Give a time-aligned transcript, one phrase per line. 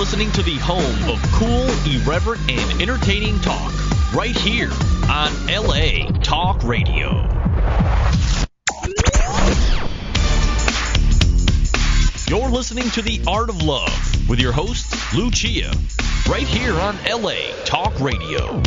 [0.00, 3.70] listening to the home of cool, irreverent, and entertaining talk
[4.14, 4.70] right here
[5.10, 7.20] on LA Talk Radio.
[12.26, 15.70] You're listening to The Art of Love with your host, Lucia,
[16.30, 18.62] right here on LA Talk Radio.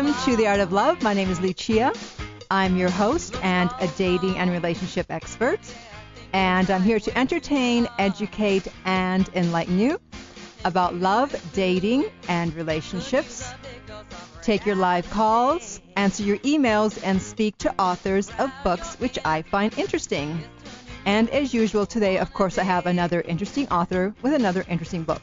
[0.00, 1.02] Welcome to The Art of Love.
[1.02, 1.92] My name is Lucia.
[2.52, 5.58] I'm your host and a dating and relationship expert.
[6.32, 10.00] And I'm here to entertain, educate, and enlighten you
[10.64, 13.52] about love, dating, and relationships.
[14.40, 19.42] Take your live calls, answer your emails, and speak to authors of books which I
[19.42, 20.44] find interesting.
[21.06, 25.22] And as usual, today, of course, I have another interesting author with another interesting book.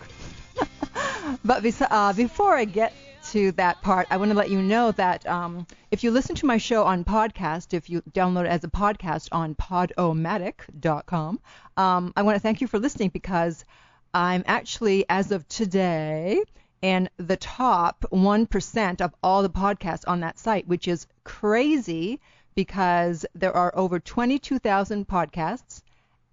[1.45, 2.91] but uh, before I get
[3.35, 6.45] to that part, I want to let you know that um, if you listen to
[6.45, 11.41] my show on podcast, if you download it as a podcast on podomatic.com,
[11.75, 13.65] um, I want to thank you for listening because
[14.13, 16.43] I'm actually, as of today,
[16.81, 22.21] in the top 1% of all the podcasts on that site, which is crazy
[22.55, 25.81] because there are over 22,000 podcasts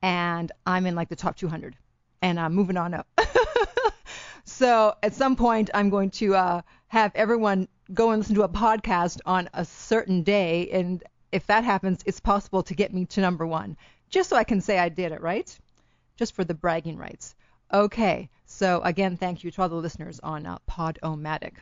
[0.02, 1.74] and I'm in like the top 200
[2.22, 3.08] and I'm moving on up.
[4.44, 6.62] so at some point, I'm going to uh,
[6.92, 11.64] have everyone go and listen to a podcast on a certain day, and if that
[11.64, 13.78] happens, it's possible to get me to number one,
[14.10, 15.58] just so I can say I did it, right?
[16.18, 17.34] Just for the bragging rights.
[17.72, 21.54] Okay, so again, thank you to all the listeners on uh, Podomatic.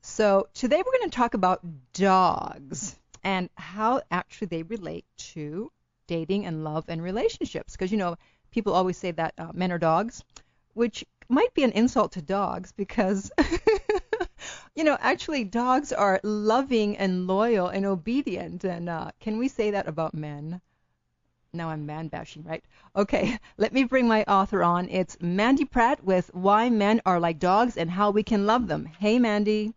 [0.00, 5.70] So today we're going to talk about dogs and how actually they relate to
[6.08, 7.74] dating and love and relationships.
[7.74, 8.16] Because you know,
[8.50, 10.24] people always say that uh, men are dogs,
[10.72, 13.30] which might be an insult to dogs because,
[14.74, 18.64] you know, actually dogs are loving and loyal and obedient.
[18.64, 20.60] And uh, can we say that about men?
[21.52, 22.64] Now I'm man bashing, right?
[22.96, 24.88] Okay, let me bring my author on.
[24.88, 28.86] It's Mandy Pratt with Why Men Are Like Dogs and How We Can Love Them.
[28.98, 29.72] Hey, Mandy.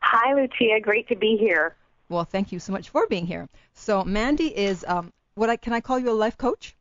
[0.00, 0.80] Hi, Lucia.
[0.80, 1.76] Great to be here.
[2.08, 3.48] Well, thank you so much for being here.
[3.74, 6.74] So, Mandy is um, what I can I call you a life coach?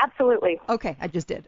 [0.00, 0.60] Absolutely.
[0.68, 1.46] Okay, I just did.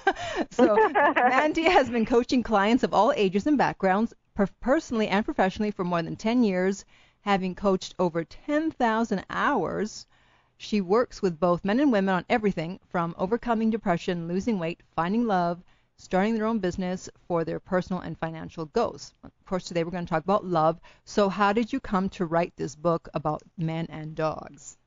[0.50, 0.74] so,
[1.16, 5.84] Mandy has been coaching clients of all ages and backgrounds, per- personally and professionally, for
[5.84, 6.84] more than 10 years,
[7.20, 10.06] having coached over 10,000 hours.
[10.56, 15.26] She works with both men and women on everything from overcoming depression, losing weight, finding
[15.26, 15.62] love,
[15.96, 19.12] starting their own business for their personal and financial goals.
[19.22, 20.80] Of course, today we're going to talk about love.
[21.04, 24.78] So, how did you come to write this book about men and dogs?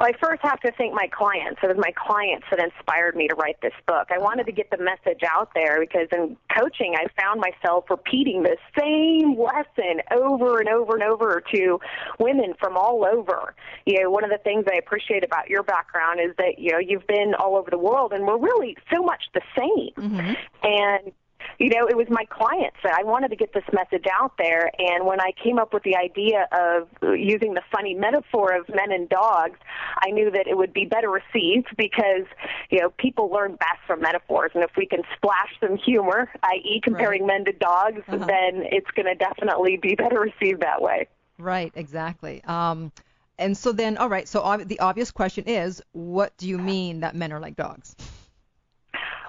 [0.00, 1.60] Well, I first have to thank my clients.
[1.62, 4.08] It was my clients that inspired me to write this book.
[4.10, 8.42] I wanted to get the message out there because in coaching, I found myself repeating
[8.42, 11.78] the same lesson over and over and over to
[12.18, 13.54] women from all over.
[13.84, 16.78] You know, one of the things I appreciate about your background is that, you know,
[16.78, 19.92] you've been all over the world and we're really so much the same.
[19.96, 20.32] Mm-hmm.
[20.62, 21.12] And
[21.58, 24.70] you know, it was my clients that I wanted to get this message out there.
[24.78, 28.92] And when I came up with the idea of using the funny metaphor of men
[28.92, 29.58] and dogs,
[29.98, 32.26] I knew that it would be better received because,
[32.70, 34.52] you know, people learn best from metaphors.
[34.54, 37.38] And if we can splash some humor, i.e., comparing right.
[37.38, 38.26] men to dogs, uh-huh.
[38.26, 41.08] then it's going to definitely be better received that way.
[41.38, 42.42] Right, exactly.
[42.44, 42.92] Um,
[43.38, 47.00] and so then, all right, so ob- the obvious question is, what do you mean
[47.00, 47.96] that men are like dogs?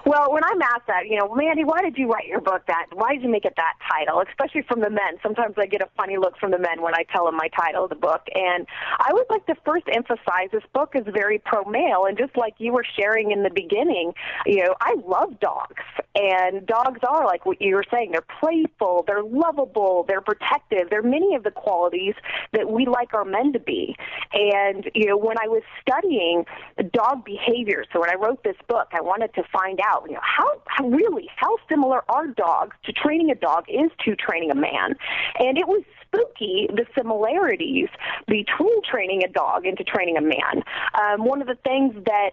[0.04, 2.86] Well, when I'm asked that, you know, Mandy, why did you write your book that?
[2.92, 4.22] Why did you make it that title?
[4.28, 5.18] Especially from the men.
[5.22, 7.84] Sometimes I get a funny look from the men when I tell them my title
[7.84, 8.22] of the book.
[8.34, 8.66] And
[8.98, 12.06] I would like to first emphasize this book is very pro male.
[12.08, 14.12] And just like you were sharing in the beginning,
[14.44, 15.82] you know, I love dogs.
[16.16, 20.90] And dogs are, like what you were saying, they're playful, they're lovable, they're protective.
[20.90, 22.14] They're many of the qualities
[22.52, 23.94] that we like our men to be.
[24.32, 26.44] And, you know, when I was studying
[26.92, 30.14] dog behavior, so when I wrote this book, I wanted to find out out, you
[30.14, 34.50] know, how, how really how similar are dogs to training a dog is to training
[34.50, 34.94] a man,
[35.38, 37.88] and it was spooky the similarities
[38.26, 40.62] between training a dog and to training a man.
[41.00, 42.30] Um, one of the things that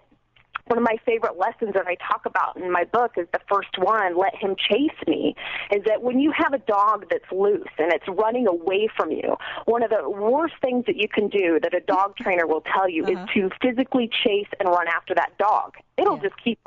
[0.70, 3.76] one of my favorite lessons that I talk about in my book is the first
[3.80, 5.36] one, Let Him Chase Me,
[5.72, 9.36] is that when you have a dog that's loose and it's running away from you,
[9.66, 12.88] one of the worst things that you can do that a dog trainer will tell
[12.88, 13.24] you uh-huh.
[13.24, 15.74] is to physically chase and run after that dog.
[15.98, 16.30] It'll yeah.
[16.30, 16.60] just keep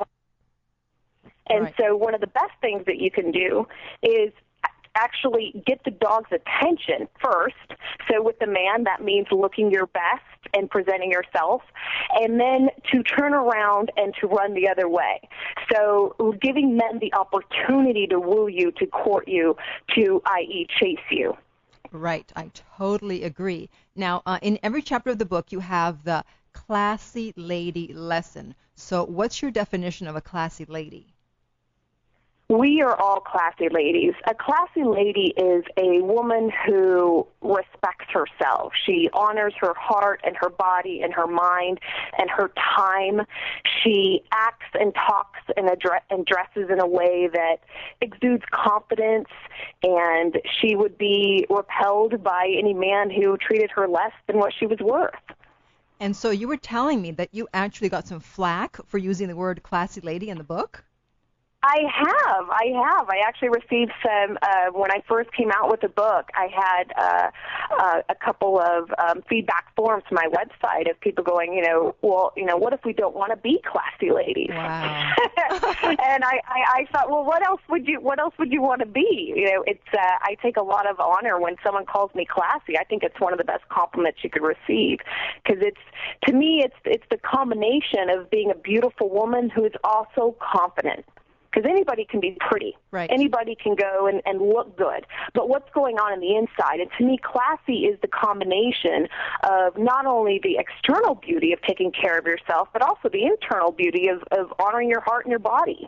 [1.47, 1.73] and right.
[1.79, 3.67] so one of the best things that you can do
[4.01, 4.31] is
[4.95, 7.55] actually get the dog's attention first.
[8.09, 10.21] So with the man, that means looking your best
[10.53, 11.63] and presenting yourself,
[12.13, 15.19] and then to turn around and to run the other way.
[15.71, 19.55] So giving men the opportunity to woo you, to court you,
[19.95, 20.67] to i.e.
[20.79, 21.35] chase you.
[21.91, 23.69] Right, I totally agree.
[23.95, 28.55] Now, uh, in every chapter of the book, you have the classy lady lesson.
[28.75, 31.12] So, what's your definition of a classy lady?
[32.53, 34.13] We are all classy ladies.
[34.27, 38.73] A classy lady is a woman who respects herself.
[38.85, 41.79] She honors her heart and her body and her mind
[42.17, 43.21] and her time.
[43.83, 47.57] She acts and talks and, address, and dresses in a way that
[48.01, 49.29] exudes confidence,
[49.81, 54.67] and she would be repelled by any man who treated her less than what she
[54.67, 55.15] was worth.
[55.99, 59.35] And so you were telling me that you actually got some flack for using the
[59.35, 60.83] word classy lady in the book?
[61.63, 62.49] I have.
[62.49, 63.09] I have.
[63.09, 66.29] I actually received some uh, when I first came out with the book.
[66.35, 67.31] I had uh,
[67.79, 71.95] uh, a couple of um, feedback forms to my website of people going, you know,
[72.01, 74.49] well, you know, what if we don't want to be classy ladies?
[74.49, 75.13] Wow.
[75.83, 78.81] and I, I, I thought, well, what else would you, what else would you want
[78.81, 79.33] to be?
[79.33, 79.79] You know, it's.
[79.93, 82.77] Uh, I take a lot of honor when someone calls me classy.
[82.77, 84.99] I think it's one of the best compliments you could receive
[85.43, 85.79] because it's,
[86.27, 91.05] to me, it's, it's the combination of being a beautiful woman who is also confident
[91.53, 92.75] because anybody can be pretty.
[92.91, 93.09] Right.
[93.11, 95.05] Anybody can go and, and look good.
[95.33, 96.79] But what's going on in the inside?
[96.79, 99.07] And to me, classy is the combination
[99.43, 103.71] of not only the external beauty of taking care of yourself, but also the internal
[103.71, 105.87] beauty of, of honoring your heart and your body.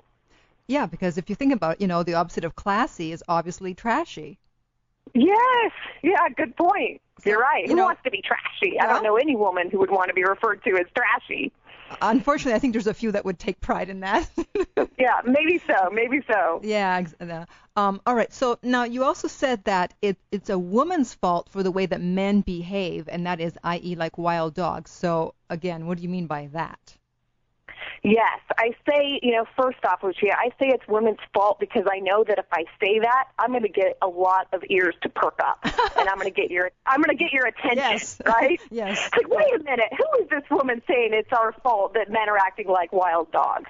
[0.68, 4.38] Yeah, because if you think about, you know, the opposite of classy is obviously trashy.
[5.14, 5.72] Yes.
[6.02, 7.02] Yeah, good point.
[7.24, 7.64] So, You're right.
[7.64, 8.80] you Who know- wants to be trashy?
[8.80, 11.52] I don't know any woman who would want to be referred to as trashy.
[12.02, 14.30] Unfortunately, I think there's a few that would take pride in that.
[14.98, 15.90] Yeah, maybe so.
[15.92, 16.62] Maybe so.
[16.64, 17.04] yeah.
[17.20, 17.46] uh,
[17.76, 18.32] Um, all right.
[18.34, 22.02] So now you also said that it, it's a woman's fault for the way that
[22.02, 24.92] men behave, and that is, i.e., like wild dogs.
[24.92, 26.98] So again, what do you mean by that?
[28.04, 32.00] Yes, I say, you know, first off, Lucia, I say it's women's fault because I
[32.00, 35.10] know that if I say that, I'm going to get a lot of ears to
[35.10, 35.60] perk up,
[35.98, 38.22] and I'm going to get your, I'm going to get your attention, Yes.
[38.26, 38.60] right?
[38.70, 39.00] Yes.
[39.08, 42.30] It's like, wait a minute, who is this woman saying it's our fault that men
[42.30, 43.70] are acting like wild dogs?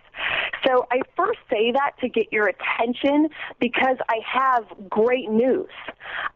[0.66, 3.30] So I first say that to get your attention
[3.60, 5.70] because I have great news.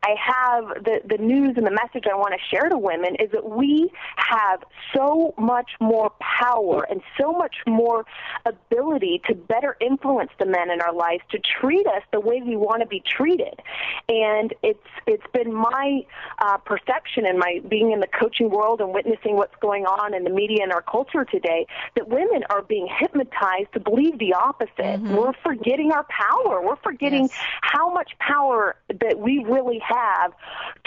[0.03, 3.31] I have the, the news and the message I want to share to women is
[3.31, 4.63] that we have
[4.95, 8.05] so much more power and so much more
[8.45, 12.55] ability to better influence the men in our lives to treat us the way we
[12.55, 13.59] want to be treated.
[14.07, 16.01] And it's it's been my
[16.39, 20.23] uh, perception and my being in the coaching world and witnessing what's going on in
[20.23, 21.65] the media and our culture today
[21.95, 24.69] that women are being hypnotized to believe the opposite.
[24.77, 25.15] Mm-hmm.
[25.15, 26.61] We're forgetting our power.
[26.65, 27.31] We're forgetting Yes.
[27.61, 30.33] how much power that we really have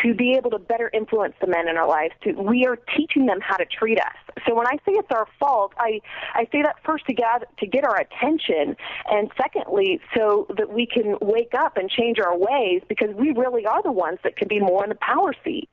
[0.03, 2.15] to be able to better influence the men in our lives.
[2.25, 4.17] To we are teaching them how to treat us.
[4.47, 6.01] So when I say it's our fault, I
[6.35, 7.27] I say that first to get
[7.59, 8.77] to get our attention,
[9.11, 13.67] and secondly, so that we can wake up and change our ways because we really
[13.67, 15.69] are the ones that can be more in the power seat.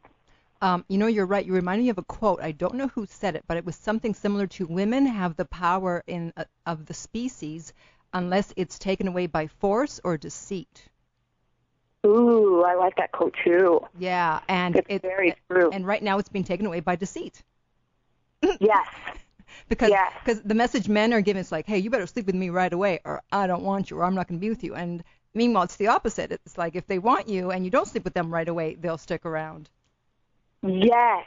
[0.62, 1.46] Um, you know, you're right.
[1.46, 2.42] You remind me of a quote.
[2.42, 5.46] I don't know who said it, but it was something similar to women have the
[5.46, 7.74] power in uh, of the species
[8.14, 10.90] unless it's taken away by force or deceit.
[12.06, 13.82] Ooh, I like that quote too.
[13.98, 15.70] Yeah, and It's it, very true.
[15.72, 17.44] and right now it's being taken away by deceit.
[18.60, 18.88] Yes.
[19.70, 20.14] because Yes.
[20.24, 22.72] because the message men are giving is like, hey, you better sleep with me right
[22.72, 24.76] away, or I don't want you, or I'm not going to be with you.
[24.76, 26.32] And meanwhile, it's the opposite.
[26.32, 28.98] It's like if they want you and you don't sleep with them right away, they'll
[28.98, 29.70] stick around.
[30.62, 31.26] Yes,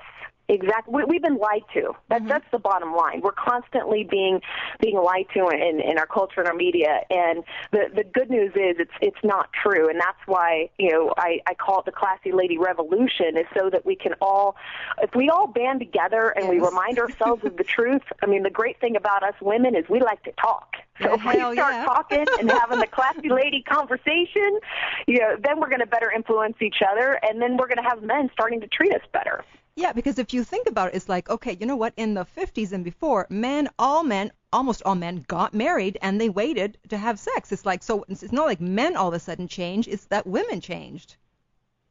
[0.49, 0.95] exactly.
[0.95, 1.95] We, we've been lied to.
[2.09, 2.29] That's mm-hmm.
[2.29, 3.21] that's the bottom line.
[3.23, 4.41] We're constantly being
[4.81, 7.01] being lied to in, in our culture and our media.
[7.11, 9.89] And the the good news is it's it's not true.
[9.89, 13.71] And that's why you know I I call it the classy lady revolution is so
[13.71, 14.57] that we can all
[15.03, 18.03] if we all band together and we remind ourselves of the truth.
[18.23, 20.77] I mean, the great thing about us women is we like to talk.
[21.03, 21.85] So if we start yeah.
[21.85, 24.59] talking and having the classy lady conversation,
[25.07, 27.89] you know, then we're going to better influence each other, and then we're going to
[27.89, 29.45] have men starting to treat us better.
[29.75, 31.95] Yeah, because if you think about it, it's like, okay, you know what?
[31.97, 36.29] In the 50s and before, men, all men, almost all men got married and they
[36.29, 37.53] waited to have sex.
[37.53, 40.27] It's like, so it's it's not like men all of a sudden changed, it's that
[40.27, 41.17] women changed.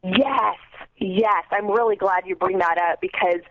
[0.04, 0.58] Yes,
[0.98, 1.44] yes.
[1.52, 3.42] I'm really glad you bring that up because,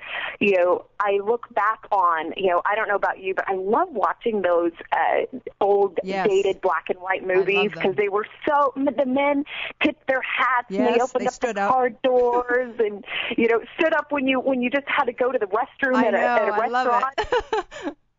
[0.40, 3.54] you know, I look back on, you know, I don't know about you, but I
[3.54, 5.26] love watching those uh,
[5.60, 6.24] old Yes.
[6.24, 9.44] dated black and white movies because they were so, the men
[9.82, 11.68] tipped their hats and they opened they up the up.
[11.68, 13.04] car doors and,
[13.36, 16.02] you know, stood up when you, when you just had to go to the restroom
[16.02, 17.04] I at, know, a, at a I restaurant.
[17.04, 17.96] love it.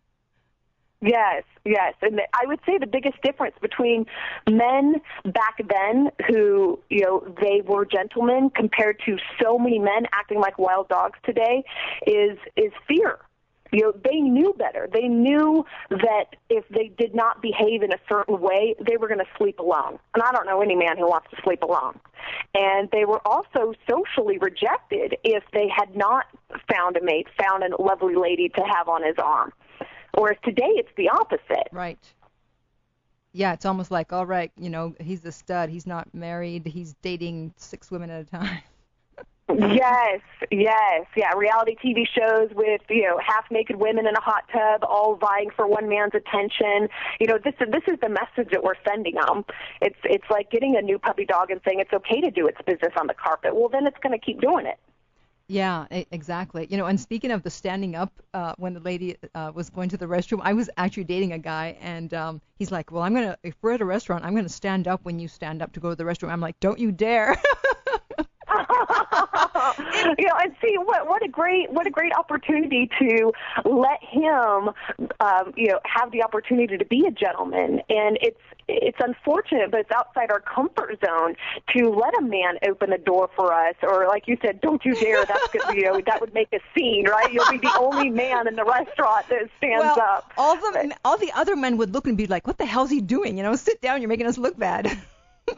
[1.01, 1.95] Yes, yes.
[2.03, 4.05] And the, I would say the biggest difference between
[4.49, 10.39] men back then who, you know, they were gentlemen compared to so many men acting
[10.39, 11.63] like wild dogs today
[12.05, 13.17] is is fear.
[13.71, 14.87] You know, they knew better.
[14.91, 19.21] They knew that if they did not behave in a certain way, they were going
[19.21, 19.97] to sleep alone.
[20.13, 21.97] And I don't know any man who wants to sleep alone.
[22.53, 26.25] And they were also socially rejected if they had not
[26.69, 29.53] found a mate, found a lovely lady to have on his arm.
[30.17, 31.69] Whereas today it's the opposite.
[31.71, 31.99] Right.
[33.33, 35.69] Yeah, it's almost like, all right, you know, he's a stud.
[35.69, 36.67] He's not married.
[36.67, 38.61] He's dating six women at a time.
[39.57, 41.33] yes, yes, yeah.
[41.35, 45.49] Reality TV shows with you know half naked women in a hot tub, all vying
[45.55, 46.89] for one man's attention.
[47.19, 49.45] You know, this this is the message that we're sending them.
[49.81, 52.57] It's it's like getting a new puppy dog and saying it's okay to do its
[52.65, 53.55] business on the carpet.
[53.55, 54.79] Well, then it's going to keep doing it.
[55.51, 56.65] Yeah, exactly.
[56.69, 59.89] You know, and speaking of the standing up, uh, when the lady uh, was going
[59.89, 63.13] to the restroom, I was actually dating a guy, and um, he's like, "Well, I'm
[63.13, 65.81] gonna if we're at a restaurant, I'm gonna stand up when you stand up to
[65.81, 67.37] go to the restroom." I'm like, "Don't you dare!"
[70.17, 73.31] you know, and see what what a great what a great opportunity to
[73.65, 74.69] let him,
[75.19, 77.81] um, you know, have the opportunity to be a gentleman.
[77.89, 78.39] And it's
[78.81, 81.35] it's unfortunate, but it's outside our comfort zone
[81.75, 84.95] to let a man open the door for us, or like you said, don't you
[84.95, 85.25] dare.
[85.25, 87.31] That's good, you know that would make a scene, right?
[87.31, 90.33] You'll be the only man in the restaurant that stands well, up.
[90.37, 93.01] All the all the other men would look and be like, "What the hell's he
[93.01, 94.01] doing?" You know, sit down.
[94.01, 94.91] You're making us look bad.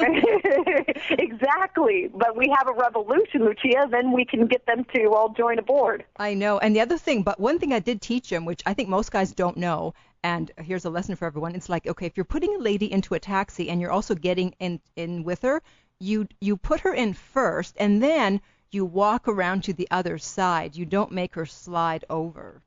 [1.09, 2.09] exactly.
[2.13, 6.05] But we have a revolution, Lucia, then we can get them to all join aboard.
[6.17, 6.57] I know.
[6.57, 9.11] And the other thing, but one thing I did teach him, which I think most
[9.11, 9.93] guys don't know,
[10.23, 11.55] and here's a lesson for everyone.
[11.55, 14.55] It's like, okay, if you're putting a lady into a taxi and you're also getting
[14.59, 15.61] in in with her,
[15.99, 20.75] you you put her in first and then you walk around to the other side.
[20.75, 22.61] You don't make her slide over.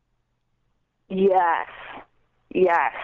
[1.09, 1.69] Yes.
[2.55, 2.95] Yes.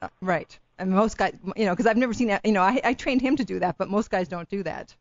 [0.00, 0.58] Uh, right.
[0.78, 2.44] And most guys, you know, because I've never seen that.
[2.44, 4.94] You know, I, I trained him to do that, but most guys don't do that.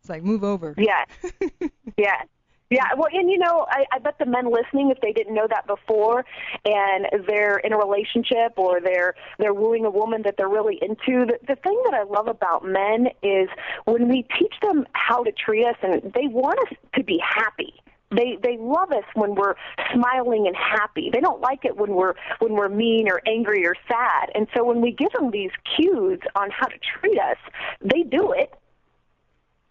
[0.00, 0.74] It's like move over.
[0.78, 1.04] Yeah.
[1.96, 2.22] yeah.
[2.70, 5.46] Yeah, well, and you know, I, I bet the men listening, if they didn't know
[5.48, 6.24] that before,
[6.66, 11.24] and they're in a relationship or they're they're wooing a woman that they're really into,
[11.24, 13.48] the, the thing that I love about men is
[13.86, 17.72] when we teach them how to treat us, and they want us to be happy.
[18.10, 19.54] They they love us when we're
[19.94, 21.10] smiling and happy.
[21.10, 24.30] They don't like it when we're when we're mean or angry or sad.
[24.34, 27.38] And so when we give them these cues on how to treat us,
[27.80, 28.52] they do it.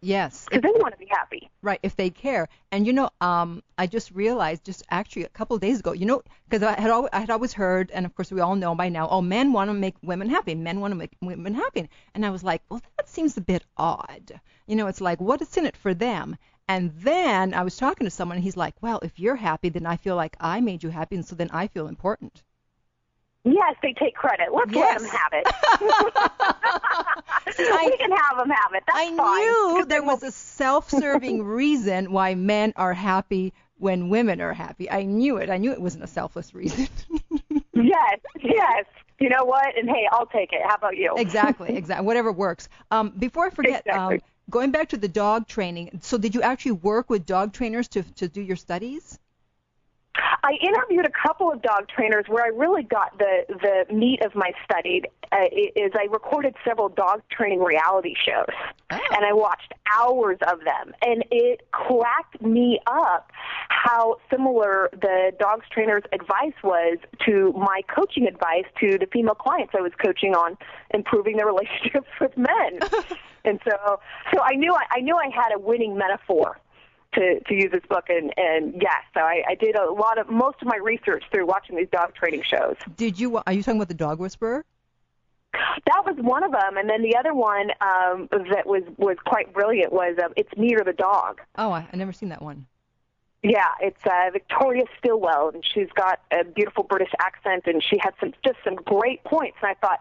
[0.07, 1.49] Yes, because they want to be happy.
[1.61, 2.47] Right, if they care.
[2.71, 6.05] And you know, um, I just realized just actually a couple of days ago, you
[6.05, 8.73] know, because I had always, I had always heard, and of course we all know
[8.73, 11.89] by now, oh, men want to make women happy, men want to make women happy,
[12.15, 14.39] and I was like, well, that seems a bit odd.
[14.65, 16.37] You know, it's like, what is in it for them?
[16.69, 19.85] And then I was talking to someone, and he's like, "Well, if you're happy, then
[19.85, 22.43] I feel like I made you happy, and so then I feel important."
[23.47, 24.47] Yes, they take credit.
[24.53, 25.01] Let's yes.
[25.01, 25.47] let them have it.
[27.55, 28.83] See, I, we can have them have it.
[28.85, 29.39] That's I fine.
[29.39, 34.89] knew there was a self-serving reason why men are happy when women are happy.
[34.91, 35.49] I knew it.
[35.49, 36.89] I knew it wasn't a selfless reason.
[37.73, 38.85] yes, yes.
[39.19, 39.77] You know what?
[39.77, 40.59] And hey, I'll take it.
[40.67, 41.13] How about you?
[41.15, 42.05] exactly, exactly.
[42.05, 42.67] Whatever works.
[42.91, 44.15] Um, before I forget, exactly.
[44.17, 47.87] um, going back to the dog training, so did you actually work with dog trainers
[47.89, 49.19] to to do your studies?
[50.43, 54.35] I interviewed a couple of dog trainers where I really got the the meat of
[54.35, 55.03] my study.
[55.29, 55.43] Uh,
[55.75, 58.55] is I recorded several dog training reality shows,
[58.91, 58.99] oh.
[59.11, 63.29] and I watched hours of them, and it cracked me up
[63.67, 69.73] how similar the dog trainers' advice was to my coaching advice to the female clients
[69.77, 70.57] I was coaching on
[70.93, 72.79] improving their relationships with men.
[73.43, 73.99] and so,
[74.33, 76.57] so I knew I, I knew I had a winning metaphor
[77.13, 80.29] to, to use this book and and yes so I, I did a lot of
[80.29, 83.79] most of my research through watching these dog training shows did you are you talking
[83.79, 84.65] about the dog whisperer
[85.53, 89.53] that was one of them and then the other one um that was was quite
[89.53, 92.67] brilliant was um, it's me or the dog oh I, I never seen that one
[93.43, 98.13] yeah, it's uh, Victoria Stilwell, and she's got a beautiful British accent, and she had
[98.19, 99.57] some just some great points.
[99.61, 99.99] And I thought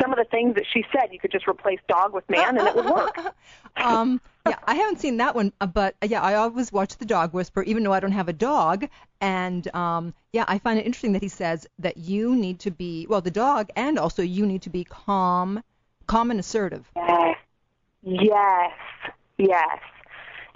[0.00, 2.66] some of the things that she said, you could just replace dog with man, and
[2.66, 3.16] it would work.
[3.76, 7.06] um, yeah, I haven't seen that one, uh, but uh, yeah, I always watch The
[7.06, 8.86] Dog Whisperer, even though I don't have a dog.
[9.22, 13.06] And um, yeah, I find it interesting that he says that you need to be
[13.08, 15.62] well, the dog, and also you need to be calm,
[16.06, 16.84] calm and assertive.
[16.94, 17.38] Yes,
[18.02, 18.72] yes,
[19.38, 19.78] yes.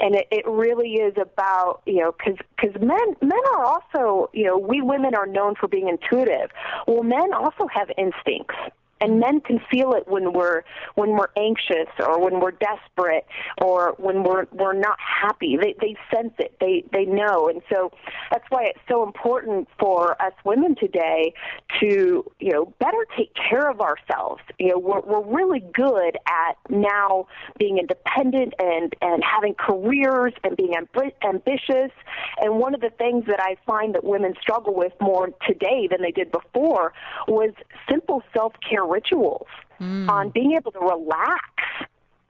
[0.01, 4.45] And it, it really is about you know because because men men are also you
[4.45, 6.51] know we women are known for being intuitive.
[6.87, 8.55] Well men also have instincts
[9.01, 10.63] and men can feel it when we're
[10.95, 13.27] when we're anxious or when we're desperate
[13.61, 15.57] or when we're we're not happy.
[15.57, 16.57] They they sense it.
[16.61, 17.49] They they know.
[17.49, 17.93] And so
[18.31, 21.33] that's why it's so important for us women today
[21.81, 24.43] to you know better take care of ourselves.
[24.59, 27.27] You know we're we're really good at now
[27.59, 31.93] being independent and and having careers and being amb- ambitious.
[32.41, 36.03] And one of the things that I find that women struggle with more today than
[36.03, 36.93] they did before
[37.27, 37.53] was
[37.89, 39.47] simple self-care rituals
[39.81, 40.09] mm.
[40.09, 41.45] on being able to relax.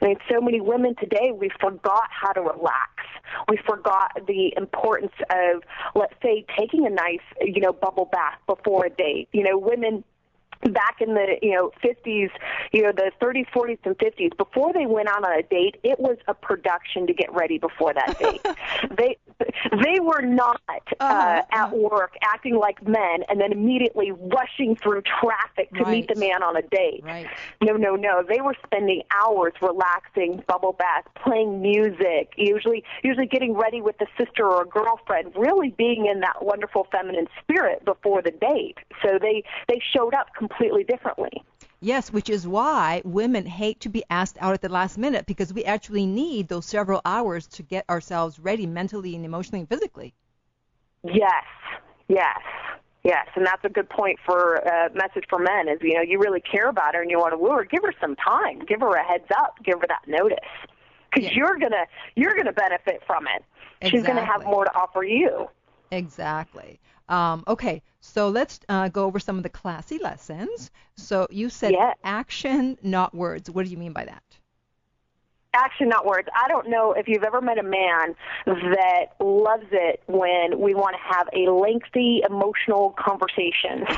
[0.01, 2.91] I mean, so many women today, we forgot how to relax.
[3.49, 5.63] We forgot the importance of,
[5.95, 9.29] let's say, taking a nice, you know, bubble bath before a date.
[9.33, 10.05] You know, women
[10.63, 12.31] back in the you know 50s
[12.73, 15.99] you know the 30s 40s and 50s before they went out on a date it
[15.99, 18.45] was a production to get ready before that date.
[18.97, 19.17] They
[19.71, 25.03] they were not uh, uh, at work acting like men and then immediately rushing through
[25.03, 25.91] traffic to right.
[25.91, 27.03] meet the man on a date.
[27.05, 27.29] Right.
[27.63, 28.25] no no no.
[28.29, 34.07] They were spending hours relaxing bubble bath playing music usually usually getting ready with a
[34.19, 38.79] sister or a girlfriend really being in that wonderful feminine spirit before the date.
[39.03, 40.48] So they they showed up completely
[40.85, 41.43] differently.
[41.81, 45.55] Yes, which is why women hate to be asked out at the last minute because
[45.55, 50.13] we actually need those several hours to get ourselves ready mentally and emotionally and physically.
[51.05, 51.45] Yes,
[52.09, 52.41] yes,
[53.05, 56.03] yes, and that's a good point for a uh, message for men is you know
[56.03, 58.61] you really care about her and you want to woo her, give her some time,
[58.67, 60.39] give her a heads up, give her that notice
[61.13, 61.37] because yeah.
[61.37, 61.87] you're gonna
[62.17, 63.45] you're gonna benefit from it.
[63.81, 63.91] Exactly.
[63.91, 65.49] She's gonna have more to offer you.
[65.93, 66.81] Exactly.
[67.09, 70.71] Um, okay, so let's uh, go over some of the classy lessons.
[70.97, 73.51] So you said action, not words.
[73.51, 74.38] What do you mean by that?
[75.55, 76.29] Action, not words.
[76.35, 78.15] I don't know if you've ever met a man
[78.47, 83.85] that loves it when we want to have a lengthy emotional conversation.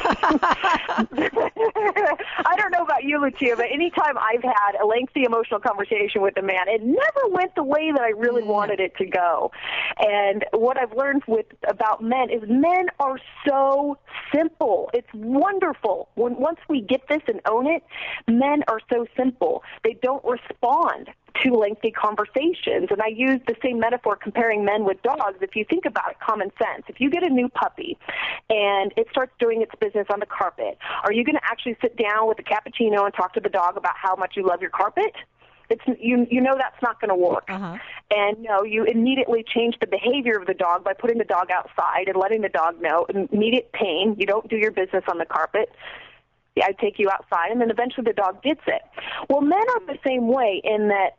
[2.46, 6.36] I don't know about you, Lucia, but anytime I've had a lengthy emotional conversation with
[6.36, 8.46] a man, it never went the way that I really mm.
[8.46, 9.50] wanted it to go.
[9.98, 13.98] And what I've learned with about men is men are so
[14.34, 14.90] simple.
[14.94, 16.08] It's wonderful.
[16.14, 17.82] When once we get this and own it,
[18.28, 19.62] men are so simple.
[19.84, 21.10] They don't respond
[21.42, 22.88] to lengthy conversations.
[22.90, 25.38] And I use the same metaphor comparing men with dogs.
[25.40, 26.84] If you think about it, common sense.
[26.88, 27.98] If you get a new puppy
[28.48, 31.96] and it starts doing its business on the carpet, are you going to actually sit
[31.96, 34.70] down with a cappuccino and talk to the dog about how much you love your
[34.70, 35.14] carpet?
[35.70, 37.44] It's you you know that's not going to work.
[37.48, 37.78] Uh-huh.
[38.10, 42.08] And no, you immediately change the behavior of the dog by putting the dog outside
[42.08, 44.16] and letting the dog know immediate pain.
[44.18, 45.70] You don't do your business on the carpet.
[46.60, 48.82] I take you outside, and then eventually the dog gets it.
[49.28, 51.16] Well, men are the same way in that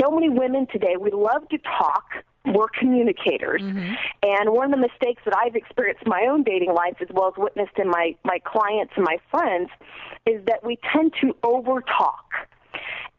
[0.00, 2.24] so many women today, we love to talk.
[2.44, 3.60] We're communicators.
[3.60, 3.94] Mm-hmm.
[4.22, 7.28] And one of the mistakes that I've experienced in my own dating life, as well
[7.28, 9.68] as witnessed in my, my clients and my friends,
[10.26, 12.26] is that we tend to over talk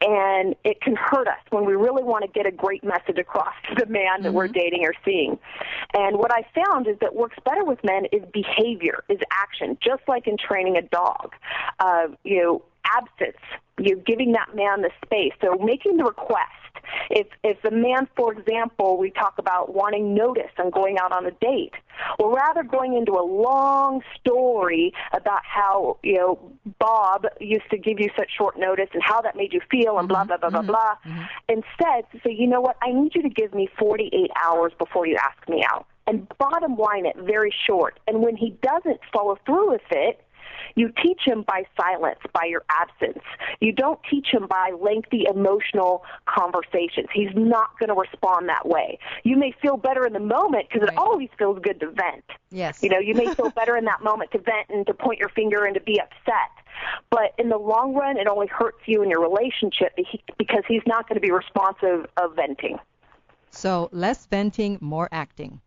[0.01, 3.53] and it can hurt us when we really want to get a great message across
[3.67, 4.37] to the man that mm-hmm.
[4.37, 5.39] we're dating or seeing.
[5.93, 10.03] And what I found is that works better with men is behavior, is action, just
[10.07, 11.33] like in training a dog.
[11.79, 12.61] Uh, you know,
[12.95, 13.37] absence,
[13.79, 15.33] you're giving that man the space.
[15.41, 16.51] So making the request
[17.09, 21.25] if if the man, for example, we talk about wanting notice and going out on
[21.25, 21.73] a date,
[22.19, 27.99] or rather going into a long story about how you know Bob used to give
[27.99, 30.27] you such short notice and how that made you feel and blah mm-hmm.
[30.27, 30.67] blah blah blah mm-hmm.
[30.67, 30.95] blah.
[31.05, 31.23] Mm-hmm.
[31.49, 35.05] Instead, to say, you know what, I need you to give me 48 hours before
[35.07, 35.85] you ask me out.
[36.05, 37.99] And bottom line it very short.
[38.07, 40.23] And when he doesn't follow through with it,
[40.77, 43.23] you teach him by silence, by your absence.
[43.59, 47.07] You don't teach him by lengthy emotional conversations.
[47.11, 48.99] He's not going to respond that way.
[49.23, 50.93] You may feel better in the moment because right.
[50.93, 52.23] it always feels good to vent.
[52.51, 52.83] Yes.
[52.83, 55.29] You know, you may feel better in that moment to vent and to point your
[55.29, 56.51] finger and to be upset.
[57.09, 59.97] But in the long run, it only hurts you in your relationship
[60.37, 62.77] because he's not going to be responsive of venting.
[63.49, 65.59] So less venting, more acting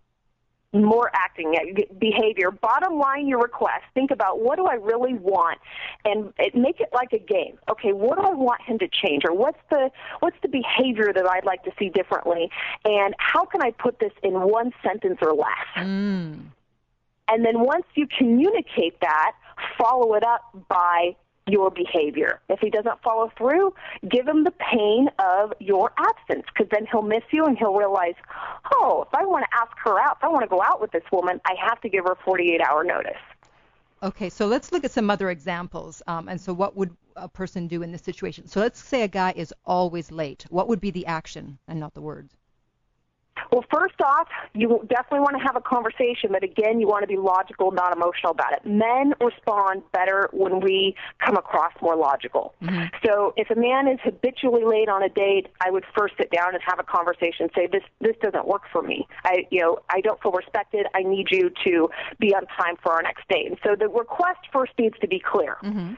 [0.73, 1.55] more acting
[1.99, 2.51] behavior.
[2.51, 3.83] Bottom line, your request.
[3.95, 5.59] Think about what do I really want,
[6.05, 7.59] and make it like a game.
[7.69, 11.27] Okay, what do I want him to change, or what's the what's the behavior that
[11.29, 12.51] I'd like to see differently,
[12.85, 15.67] and how can I put this in one sentence or less?
[15.77, 16.43] Mm.
[17.29, 19.33] And then once you communicate that,
[19.79, 21.17] follow it up by
[21.51, 22.41] your behavior.
[22.49, 23.75] If he doesn't follow through,
[24.09, 28.15] give him the pain of your absence because then he'll miss you and he'll realize,
[28.73, 30.93] oh, if I want to ask her out, if I want to go out with
[30.93, 33.13] this woman, I have to give her 48 hour notice.
[34.03, 36.03] Okay, so let's look at some other examples.
[36.07, 38.47] Um, and so, what would a person do in this situation?
[38.47, 40.47] So, let's say a guy is always late.
[40.49, 42.35] What would be the action and not the words?
[43.53, 47.09] Well, first off, you definitely want to have a conversation, but again, you want to
[47.09, 48.65] be logical, not emotional about it.
[48.65, 52.55] Men respond better when we come across more logical.
[52.63, 52.95] Mm-hmm.
[53.05, 56.55] So if a man is habitually late on a date, I would first sit down
[56.55, 57.49] and have a conversation.
[57.55, 59.07] Say this this doesn't work for me.
[59.25, 60.87] I you know I don't feel respected.
[60.95, 63.47] I need you to be on time for our next date.
[63.49, 65.57] And so the request first needs to be clear.
[65.63, 65.95] Mm-hmm.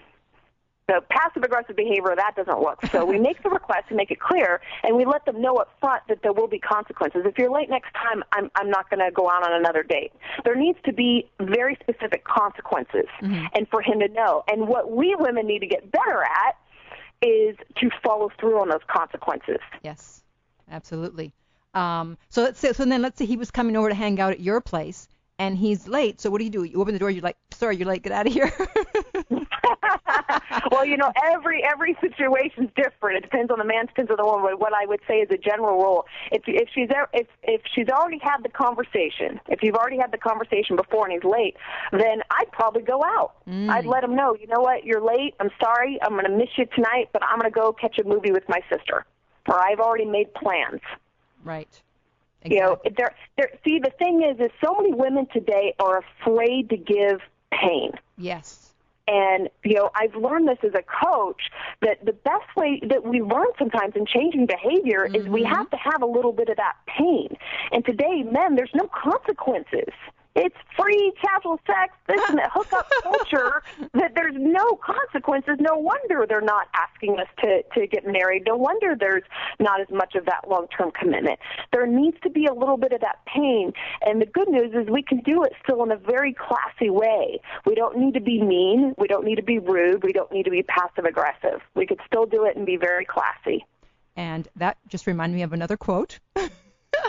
[0.90, 2.78] So passive aggressive behavior, that doesn't work.
[2.90, 5.70] So we make the request to make it clear, and we let them know up
[5.80, 7.22] front that there will be consequences.
[7.24, 10.12] If you're late next time, I'm, I'm not going to go out on another date.
[10.44, 13.46] There needs to be very specific consequences, mm-hmm.
[13.54, 14.44] and for him to know.
[14.48, 16.56] And what we women need to get better at
[17.22, 19.58] is to follow through on those consequences.
[19.82, 20.24] Yes,
[20.70, 21.32] absolutely.
[21.74, 24.32] Um, so let's say, so then let's say he was coming over to hang out
[24.32, 26.20] at your place, and he's late.
[26.20, 26.64] So what do you do?
[26.64, 27.10] You open the door.
[27.10, 28.02] You're like, sorry, you're late.
[28.02, 28.52] Get out of here.
[30.70, 33.18] well, you know, every every situation's different.
[33.18, 34.46] It depends on the man, depends on the woman.
[34.50, 37.88] But what I would say is a general rule: if if she's if if she's
[37.88, 41.56] already had the conversation, if you've already had the conversation before and he's late,
[41.92, 43.35] then I'd probably go out.
[43.48, 43.68] Mm.
[43.70, 45.35] I'd let him know, you know what, you're late.
[45.40, 45.98] I'm sorry.
[46.02, 48.48] I'm going to miss you tonight, but I'm going to go catch a movie with
[48.48, 49.04] my sister,
[49.48, 50.80] or I've already made plans.
[51.44, 51.82] Right.
[52.44, 52.56] Exactly.
[52.56, 53.50] You know, there, there.
[53.64, 57.20] See, the thing is, is so many women today are afraid to give
[57.52, 57.92] pain.
[58.18, 58.71] Yes.
[59.08, 63.20] And, you know, I've learned this as a coach that the best way that we
[63.20, 65.16] learn sometimes in changing behavior mm-hmm.
[65.16, 65.52] is we mm-hmm.
[65.54, 67.36] have to have a little bit of that pain.
[67.72, 69.92] And today, men, there's no consequences
[70.34, 73.62] it's free casual sex, this and that hookup culture
[73.94, 75.56] that there's no consequences.
[75.60, 78.44] No wonder they're not asking us to, to get married.
[78.46, 79.24] No wonder there's
[79.60, 81.38] not as much of that long term commitment.
[81.72, 83.72] There needs to be a little bit of that pain.
[84.02, 87.40] And the good news is we can do it still in a very classy way.
[87.66, 88.94] We don't need to be mean.
[88.98, 90.02] We don't need to be rude.
[90.02, 91.60] We don't need to be passive aggressive.
[91.74, 93.66] We could still do it and be very classy.
[94.16, 96.18] And that just reminded me of another quote.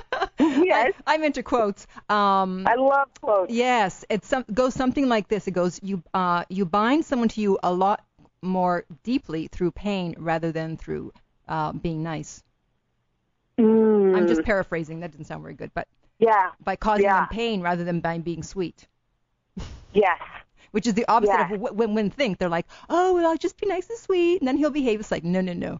[0.40, 0.94] yes.
[1.06, 1.88] I, am into quotes.
[2.10, 3.54] Um, I love quotes.
[3.54, 5.48] Yes, it some, goes something like this.
[5.48, 8.04] It goes, you uh, you bind someone to you a lot
[8.42, 11.14] more deeply through pain rather than through
[11.48, 12.44] uh, being nice.
[13.58, 14.18] Mm.
[14.18, 15.00] I'm just paraphrasing.
[15.00, 15.88] That didn't sound very good, but
[16.20, 17.22] yeah, by causing yeah.
[17.22, 18.88] them pain rather than by being sweet.
[19.94, 20.20] Yes.
[20.72, 21.52] Which is the opposite yes.
[21.52, 22.40] of when women think.
[22.40, 25.00] They're like, oh, well, I'll just be nice and sweet, and then he'll behave.
[25.00, 25.80] It's like, no, no, no.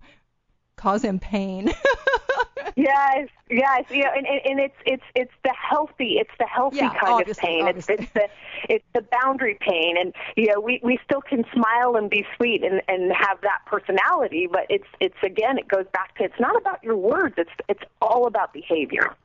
[0.76, 1.72] Cause him pain.
[2.76, 6.94] yes, yes, yeah, and, and, and it's it's it's the healthy, it's the healthy yeah,
[6.94, 7.68] kind of pain.
[7.68, 8.28] It's, it's the
[8.70, 12.64] it's the boundary pain, and you know we we still can smile and be sweet
[12.64, 16.56] and and have that personality, but it's it's again it goes back to it's not
[16.56, 19.16] about your words, it's it's all about behavior.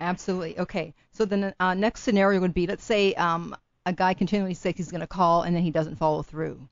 [0.00, 0.58] Absolutely.
[0.58, 0.92] Okay.
[1.12, 3.54] So then uh, next scenario would be let's say um,
[3.86, 6.68] a guy continually says he's going to call and then he doesn't follow through.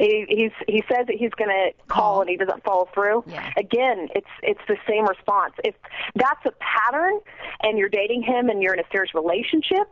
[0.00, 3.22] He he's he says that he's going to call and he doesn't follow through.
[3.26, 3.52] Yeah.
[3.56, 5.52] Again, it's it's the same response.
[5.62, 5.74] If
[6.14, 7.20] that's a pattern
[7.62, 9.86] and you're dating him and you're in a serious relationship,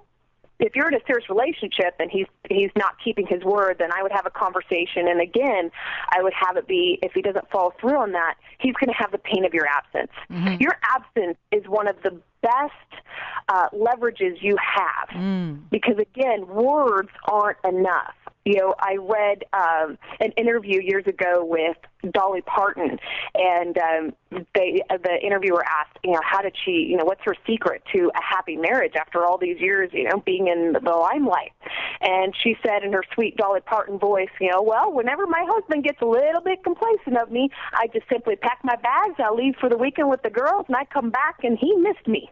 [0.61, 4.03] if you're in a serious relationship and he's he's not keeping his word, then I
[4.03, 5.09] would have a conversation.
[5.09, 5.71] And again,
[6.11, 8.97] I would have it be if he doesn't follow through on that, he's going to
[8.99, 10.13] have the pain of your absence.
[10.31, 10.61] Mm-hmm.
[10.63, 13.03] Your absence is one of the best
[13.49, 15.61] uh, leverages you have mm.
[15.71, 18.15] because again, words aren't enough.
[18.49, 21.77] You know, I read um, an interview years ago with
[22.15, 22.99] Dolly Parton,
[23.35, 24.15] and um,
[24.55, 28.11] they the interviewer asked, you know, how did she, you know, what's her secret to
[28.15, 31.53] a happy marriage after all these years, you know, being in the limelight?
[32.01, 35.85] And she said in her sweet Dolly Parton voice, you know, well, whenever my husband
[35.85, 39.57] gets a little bit complacent of me, I just simply pack my bags, I leave
[39.61, 42.31] for the weekend with the girls, and I come back, and he missed me.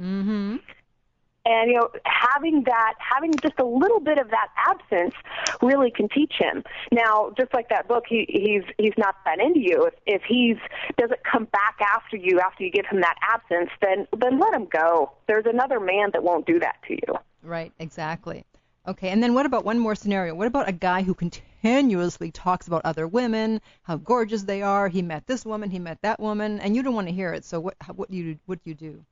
[0.00, 0.60] Mhm.
[1.48, 5.14] And you know, having that, having just a little bit of that absence,
[5.62, 6.62] really can teach him.
[6.92, 9.86] Now, just like that book, he, he's he's not that into you.
[9.86, 10.58] If if he's
[10.98, 14.66] doesn't come back after you after you give him that absence, then then let him
[14.70, 15.12] go.
[15.26, 17.14] There's another man that won't do that to you.
[17.42, 17.72] Right.
[17.78, 18.44] Exactly.
[18.86, 19.08] Okay.
[19.08, 20.34] And then what about one more scenario?
[20.34, 24.88] What about a guy who continuously talks about other women, how gorgeous they are?
[24.88, 27.46] He met this woman, he met that woman, and you don't want to hear it.
[27.46, 29.02] So what what do you what do you do?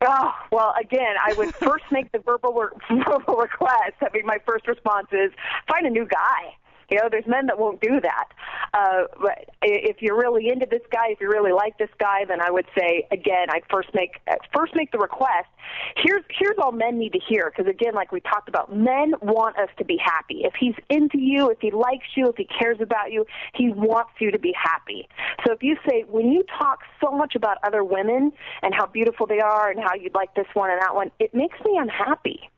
[0.00, 2.68] Oh, well, again, I would first make the verbal, re-
[3.04, 3.94] verbal request.
[4.00, 5.32] I mean, my first response is
[5.68, 6.54] find a new guy.
[6.88, 8.28] You know, there's men that won't do that.
[8.72, 12.40] Uh, but if you're really into this guy, if you really like this guy, then
[12.40, 14.20] I would say again, I'd first make
[14.54, 15.48] first make the request.
[15.96, 19.58] Here's here's all men need to hear because again, like we talked about, men want
[19.58, 20.42] us to be happy.
[20.44, 24.12] If he's into you, if he likes you, if he cares about you, he wants
[24.18, 25.08] you to be happy.
[25.46, 29.26] So if you say when you talk so much about other women and how beautiful
[29.26, 32.48] they are and how you'd like this one and that one, it makes me unhappy.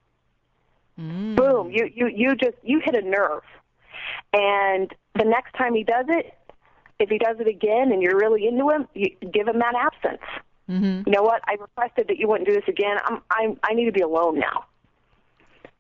[0.99, 1.37] Mm.
[1.37, 1.71] Boom!
[1.71, 3.43] You you you just you hit a nerve.
[4.33, 6.35] And the next time he does it,
[6.99, 10.23] if he does it again and you're really into him, you give him that absence.
[10.69, 11.09] Mm-hmm.
[11.09, 11.43] You know what?
[11.47, 12.99] I requested that you wouldn't do this again.
[13.05, 14.67] I'm, I'm, I need to be alone now.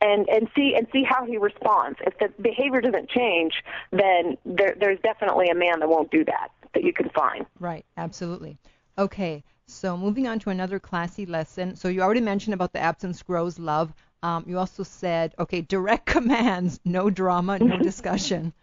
[0.02, 1.98] And and see and see how he responds.
[2.06, 3.52] If the behavior doesn't change,
[3.90, 7.44] then there, there's definitely a man that won't do that that you can find.
[7.58, 8.56] Right, absolutely.
[8.96, 11.76] Okay, so moving on to another classy lesson.
[11.76, 13.92] So you already mentioned about the absence grows love.
[14.22, 18.52] Um, you also said, okay, direct commands, no drama, no discussion.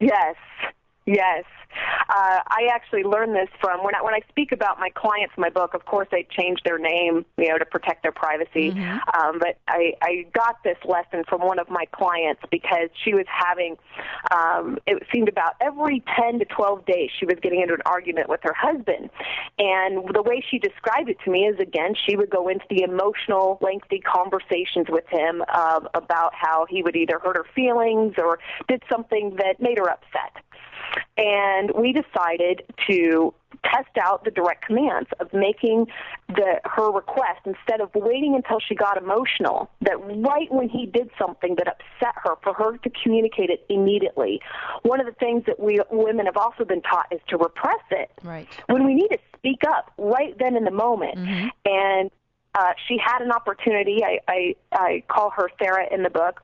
[0.00, 0.34] Yes,
[1.06, 1.44] yes.
[2.08, 5.40] Uh, I actually learned this from when I when I speak about my clients in
[5.40, 5.74] my book.
[5.74, 8.72] Of course, they change their name, you know, to protect their privacy.
[8.72, 9.18] Mm-hmm.
[9.18, 13.24] Um, but I I got this lesson from one of my clients because she was
[13.26, 13.76] having,
[14.30, 18.28] um, it seemed about every ten to twelve days she was getting into an argument
[18.28, 19.08] with her husband,
[19.58, 22.82] and the way she described it to me is again she would go into the
[22.82, 28.38] emotional, lengthy conversations with him uh, about how he would either hurt her feelings or
[28.68, 30.42] did something that made her upset
[31.16, 35.86] and we decided to test out the direct commands of making
[36.28, 41.10] the her request instead of waiting until she got emotional that right when he did
[41.18, 44.40] something that upset her for her to communicate it immediately
[44.82, 48.10] one of the things that we women have also been taught is to repress it
[48.22, 48.48] Right.
[48.68, 51.50] when we need to speak up right then in the moment Mhm.
[51.66, 52.10] and
[52.54, 56.42] uh, she had an opportunity I, I i call her sarah in the book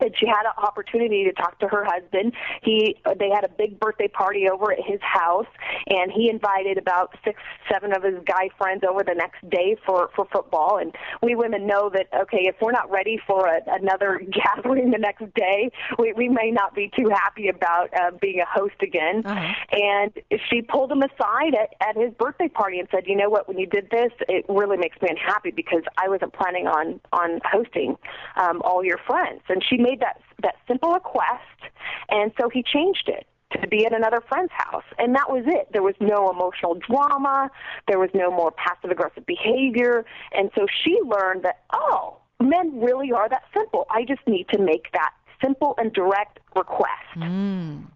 [0.00, 2.32] and she had an opportunity to talk to her husband.
[2.62, 5.46] He they had a big birthday party over at his house,
[5.88, 10.10] and he invited about six, seven of his guy friends over the next day for
[10.14, 10.78] for football.
[10.78, 14.98] And we women know that okay, if we're not ready for a, another gathering the
[14.98, 19.22] next day, we we may not be too happy about uh, being a host again.
[19.24, 19.52] Uh-huh.
[19.72, 20.12] And
[20.50, 23.58] she pulled him aside at at his birthday party and said, you know what, when
[23.58, 27.96] you did this, it really makes me unhappy because I wasn't planning on on hosting
[28.36, 29.40] um, all your friends.
[29.48, 31.60] And she made that that simple request,
[32.08, 33.24] and so he changed it
[33.60, 35.64] to be at another friend's house, and that was it.
[35.72, 37.50] There was no emotional drama,
[37.88, 43.10] there was no more passive aggressive behavior, and so she learned that oh, men really
[43.12, 43.86] are that simple.
[43.90, 47.10] I just need to make that simple and direct request.
[47.16, 47.86] Mm.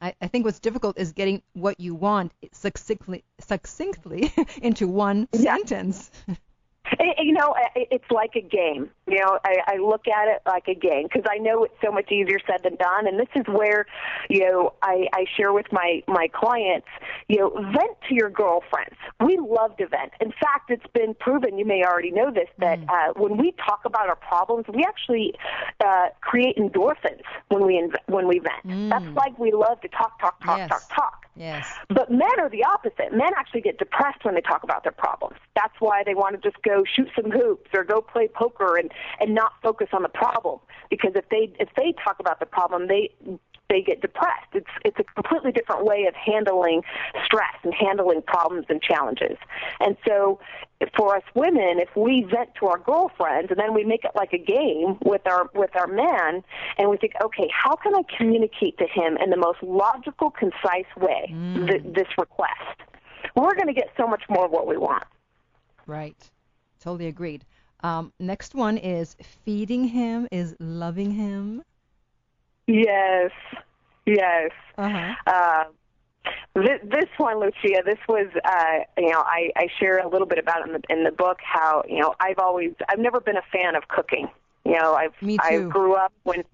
[0.00, 5.56] I, I think what's difficult is getting what you want succinctly, succinctly into one Yeah.
[5.56, 6.10] sentence.
[6.98, 8.90] It, you know, it- it's like a game.
[9.06, 11.90] You know, I, I look at it like a game because I know it's so
[11.92, 13.06] much easier said than done.
[13.06, 13.86] And this is where,
[14.28, 16.88] you know, I, I share with my my clients,
[17.28, 18.96] you know, vent to your girlfriends.
[19.24, 20.12] We love to vent.
[20.20, 21.58] In fact, it's been proven.
[21.58, 25.34] You may already know this that uh, when we talk about our problems, we actually
[25.84, 28.64] uh, create endorphins when we inv- when we vent.
[28.90, 30.68] That's like we love to talk, talk, talk, Yes.
[30.68, 31.26] talk, talk.
[31.34, 31.66] Yes.
[31.88, 33.12] But men are the opposite.
[33.12, 35.36] Men actually get depressed when they talk about their problems.
[35.54, 38.92] That's why they want to just go shoot some hoops or go play poker and
[39.18, 40.60] and not focus on the problem.
[40.90, 43.10] Because if they if they talk about the problem, they
[43.72, 44.52] they get depressed.
[44.52, 46.82] It's it's a completely different way of handling
[47.24, 49.38] stress and handling problems and challenges.
[49.80, 50.38] And so
[50.96, 54.32] for us women, if we vent to our girlfriends and then we make it like
[54.34, 56.42] a game with our with our men
[56.76, 60.92] and we think, okay, how can I communicate to him in the most logical, concise
[60.96, 61.34] way
[61.66, 62.78] th- this request?
[63.34, 65.04] We're going to get so much more of what we want.
[65.86, 66.30] Right.
[66.78, 67.46] Totally agreed.
[67.82, 71.62] Um, next one is feeding him is loving him.
[72.66, 73.30] Yes,
[74.06, 74.50] yes.
[74.78, 75.14] Uh-huh.
[75.26, 75.64] Uh,
[76.54, 80.38] this, this one, Lucia, this was, uh, you know, I, I share a little bit
[80.38, 83.36] about it in the, in the book how, you know, I've always, I've never been
[83.36, 84.28] a fan of cooking.
[84.64, 86.44] You know, I've I grew up when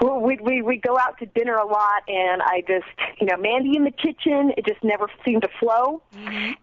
[0.00, 2.86] we we we go out to dinner a lot, and I just
[3.20, 4.52] you know Mandy in the kitchen.
[4.56, 6.00] It just never seemed to flow,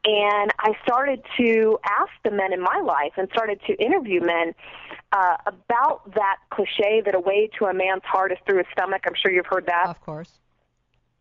[0.06, 4.56] and I started to ask the men in my life and started to interview men
[5.14, 9.04] uh, about that cliche that a way to a man's heart is through his stomach.
[9.06, 9.88] I'm sure you've heard that.
[9.88, 10.32] Of course.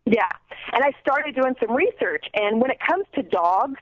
[0.07, 0.29] Yeah.
[0.73, 3.81] And I started doing some research and when it comes to dogs,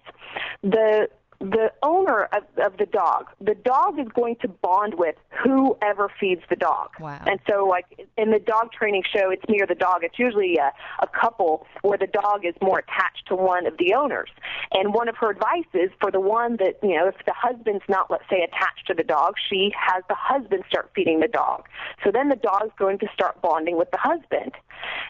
[0.62, 1.08] the
[1.40, 6.42] the owner of, of the dog, the dog is going to bond with whoever feeds
[6.50, 6.90] the dog.
[7.00, 7.18] Wow.
[7.26, 7.86] And so, like
[8.18, 10.04] in the dog training show, it's me or the dog.
[10.04, 10.70] It's usually a,
[11.02, 14.28] a couple where the dog is more attached to one of the owners.
[14.72, 17.84] And one of her advice is for the one that, you know, if the husband's
[17.88, 21.64] not, let's say, attached to the dog, she has the husband start feeding the dog.
[22.04, 24.52] So then the dog's going to start bonding with the husband.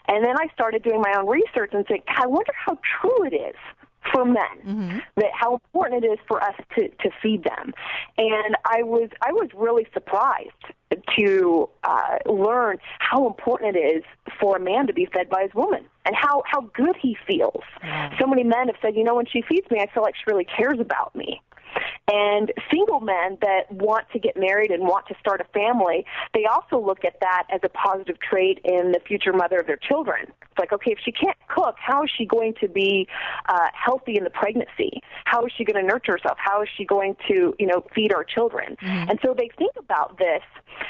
[0.07, 3.33] And then I started doing my own research and saying, I wonder how true it
[3.33, 3.55] is
[4.13, 7.73] for men that how important it is for us to to feed them.
[8.17, 10.51] And i was i was really surprised
[11.17, 14.03] to uh learn how important it is
[14.39, 17.63] for a man to be fed by his woman and how how good he feels.
[18.19, 20.23] So many men have said you know when she feeds me i feel like she
[20.27, 21.41] really cares about me
[22.07, 26.45] And single men that want to get married and want to start a family, they
[26.45, 30.25] also look at that as a positive trait in the future mother of their children.
[30.27, 33.07] It's like, okay, if she can't cook, how is she going to be
[33.47, 35.01] uh, healthy in the pregnancy?
[35.25, 36.37] How is she going to nurture herself?
[36.37, 38.75] How is she going to, you know, feed our children?
[38.81, 39.09] Mm-hmm.
[39.11, 40.43] And so they think about this.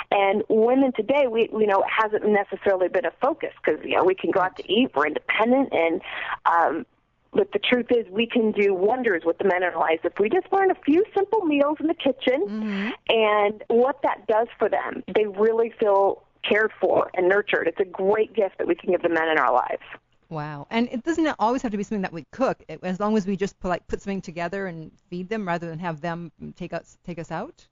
[0.09, 4.03] And women today, we, you know, it hasn't necessarily been a focus because, you know,
[4.03, 6.01] we can go out to eat, we're independent, and
[6.45, 6.85] um,
[7.33, 10.13] but the truth is, we can do wonders with the men in our lives if
[10.19, 12.89] we just learn a few simple meals in the kitchen mm-hmm.
[13.09, 15.03] and what that does for them.
[15.15, 17.67] They really feel cared for and nurtured.
[17.67, 19.83] It's a great gift that we can give the men in our lives.
[20.29, 20.67] Wow.
[20.69, 22.63] And it doesn't always have to be something that we cook.
[22.83, 25.79] As long as we just put, like put something together and feed them rather than
[25.79, 27.67] have them take us take us out.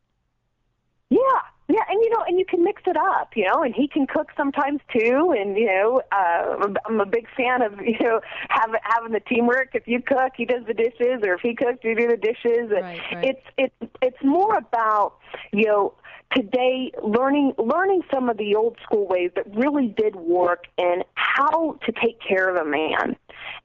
[1.09, 1.19] Yeah,
[1.69, 4.08] yeah, and you know, and you can mix it up, you know, and he can
[4.08, 8.79] cook sometimes too, and you know, uh, I'm a big fan of you know having
[8.84, 9.69] having the teamwork.
[9.75, 12.71] If you cook, he does the dishes, or if he cooks, you do the dishes.
[12.71, 13.23] Right, right.
[13.23, 15.17] It's it's it's more about
[15.53, 15.93] you know
[16.36, 21.77] today learning learning some of the old school ways that really did work and how
[21.86, 23.15] to take care of a man.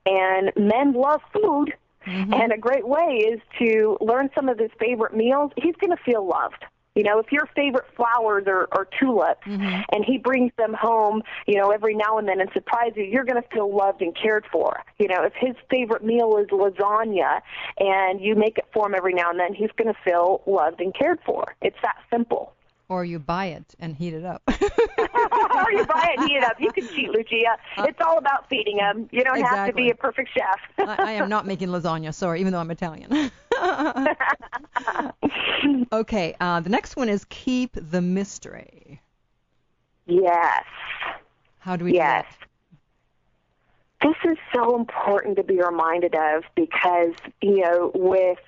[0.04, 1.72] And men love food.
[2.06, 2.34] Mm-hmm.
[2.34, 5.52] And a great way is to learn some of his favorite meals.
[5.56, 6.62] He's going to feel loved.
[6.94, 9.82] You know, if your favorite flowers are, are tulips mm-hmm.
[9.92, 13.24] and he brings them home, you know, every now and then and surprises you, you're
[13.24, 14.80] going to feel loved and cared for.
[14.98, 17.40] You know, if his favorite meal is lasagna
[17.78, 20.80] and you make it for him every now and then, he's going to feel loved
[20.80, 21.54] and cared for.
[21.60, 22.53] It's that simple.
[22.88, 24.42] Or you buy it and heat it up.
[24.48, 26.60] or you buy it and heat it up.
[26.60, 27.56] You can cheat, Lucia.
[27.78, 29.08] Uh, it's all about feeding them.
[29.10, 29.58] You don't exactly.
[29.58, 30.60] have to be a perfect chef.
[30.78, 33.10] I, I am not making lasagna, sorry, even though I'm Italian.
[35.92, 39.00] okay, uh, the next one is keep the mystery.
[40.06, 40.64] Yes.
[41.58, 42.26] How do we yes.
[44.02, 48.38] do This is so important to be reminded of because, you know, with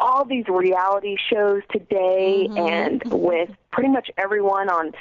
[0.00, 2.56] all these reality shows today mm-hmm.
[2.56, 4.92] and with pretty much everyone on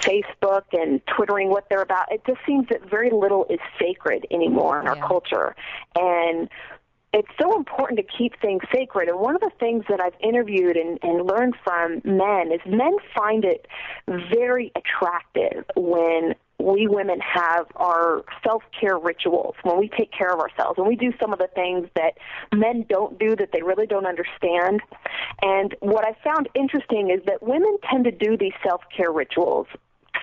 [0.00, 4.80] Facebook and twittering what they're about, it just seems that very little is sacred anymore
[4.80, 4.94] in yeah.
[4.94, 5.54] our culture.
[5.94, 6.48] And
[7.12, 9.08] it's so important to keep things sacred.
[9.08, 12.96] And one of the things that I've interviewed and, and learned from men is men
[13.14, 13.66] find it
[14.06, 20.40] very attractive when we women have our self care rituals, when we take care of
[20.40, 22.14] ourselves, when we do some of the things that
[22.54, 24.80] men don't do that they really don't understand.
[25.42, 29.66] And what I found interesting is that women tend to do these self care rituals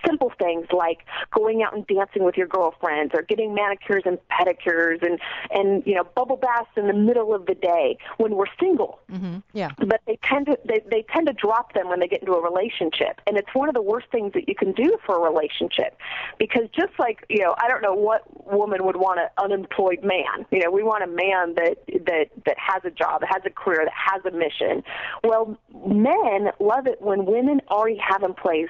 [0.06, 1.00] simple things like
[1.32, 5.20] going out and dancing with your girlfriends or getting manicures and pedicures and
[5.52, 9.00] and you know bubble baths in the middle of the day when we're single.
[9.12, 9.38] Mm-hmm.
[9.54, 9.72] Yeah.
[9.78, 12.42] But they tend to they they tend to drop them when they get into a
[12.42, 15.98] relationship, and it's one of the worst things that you can do for a relationship
[16.38, 20.46] because just like you know I don't know what woman would want an unemployed man.
[20.52, 23.50] You know we want a man that that that has a job, that has a
[23.50, 24.84] career, that has a mission.
[25.24, 28.70] Well, men love it when women already have in place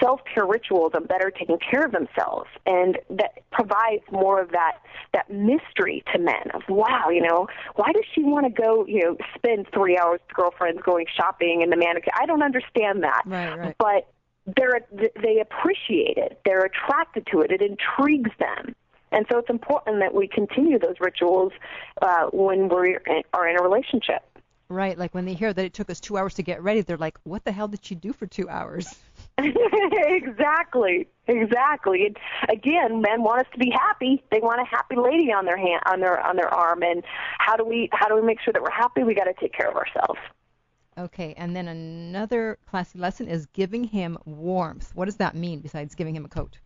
[0.00, 2.48] self-care rituals of better taking care of themselves.
[2.66, 4.78] And that provides more of that
[5.12, 9.02] that mystery to men of wow you know why does she want to go you
[9.02, 13.22] know spend three hours with girlfriends going shopping and the manicure i don't understand that.
[13.26, 13.76] Right, right.
[13.78, 14.08] but
[14.56, 14.80] they're
[15.22, 16.40] they appreciate it.
[16.44, 17.50] They're attracted to it.
[17.50, 18.74] It intrigues them.
[19.12, 21.52] And so it's important that we continue those rituals
[22.00, 22.96] uh, when we
[23.34, 24.22] are in a relationship.
[24.68, 26.96] Right, like when they hear that it took us two hours to get ready, they're
[26.96, 28.98] like, "What the hell did she do for two hours?"
[30.06, 32.06] exactly, exactly.
[32.06, 32.16] And
[32.48, 34.22] again, men want us to be happy.
[34.30, 36.82] They want a happy lady on their hand, on their on their arm.
[36.82, 37.02] And
[37.38, 39.02] how do we how do we make sure that we're happy?
[39.02, 40.20] We got to take care of ourselves.
[40.98, 44.94] Okay, and then another classy lesson is giving him warmth.
[44.94, 46.58] What does that mean besides giving him a coat?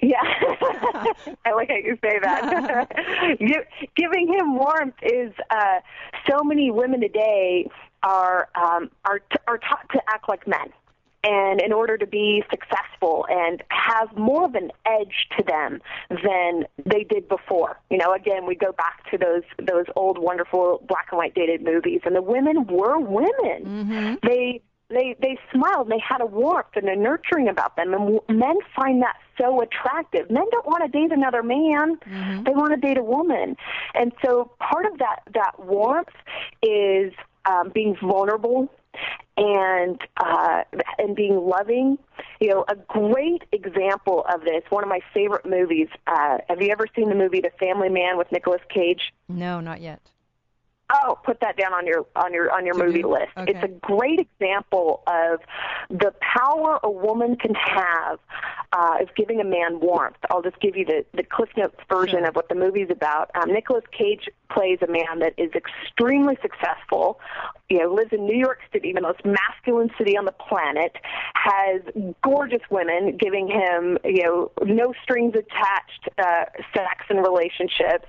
[0.00, 0.16] Yeah,
[1.44, 2.90] I like how you say that.
[3.96, 5.80] giving him warmth is uh,
[6.28, 7.68] so many women today
[8.02, 10.72] are um, are t- are taught to act like men
[11.24, 16.64] and in order to be successful and have more of an edge to them than
[16.84, 17.80] they did before.
[17.90, 21.62] You know, again, we go back to those those old wonderful black and white dated
[21.62, 23.64] movies, and the women were women.
[23.64, 24.14] Mm-hmm.
[24.28, 24.60] They
[24.90, 25.88] they they smiled.
[25.88, 30.30] They had a warmth and a nurturing about them, and men find that so attractive.
[30.30, 32.44] Men don't want to date another man; mm-hmm.
[32.44, 33.56] they want to date a woman.
[33.94, 36.08] And so, part of that that warmth
[36.62, 37.12] is
[37.46, 38.70] um, being vulnerable
[39.36, 40.62] and uh,
[40.98, 41.98] and being loving.
[42.40, 44.62] You know, a great example of this.
[44.70, 45.88] One of my favorite movies.
[46.06, 49.12] Uh, have you ever seen the movie The Family Man with Nicolas Cage?
[49.28, 50.00] No, not yet.
[50.92, 53.32] Oh, put that down on your on your on your movie list.
[53.36, 53.52] Okay.
[53.52, 55.40] It's a great example of
[55.88, 58.18] the power a woman can have
[58.74, 60.16] uh, is giving a man warmth.
[60.30, 62.28] I'll just give you the, the Cliff Notes version sure.
[62.28, 63.30] of what the movie's about.
[63.34, 67.18] Um, Nicolas Cage plays a man that is extremely successful,
[67.70, 70.92] you know, lives in New York City, the most masculine city on the planet,
[71.34, 71.80] has
[72.22, 76.44] gorgeous women giving him, you know, no strings attached uh,
[76.74, 78.06] sex and relationships,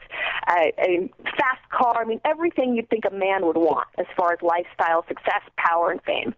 [0.47, 2.01] uh, a fast car.
[2.01, 5.91] I mean, everything you'd think a man would want as far as lifestyle, success, power,
[5.91, 6.35] and fame.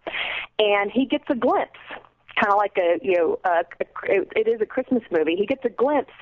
[0.58, 1.78] And he gets a glimpse
[2.40, 5.36] kind of like a you know a, a, it is a Christmas movie.
[5.36, 6.12] He gets a glimpse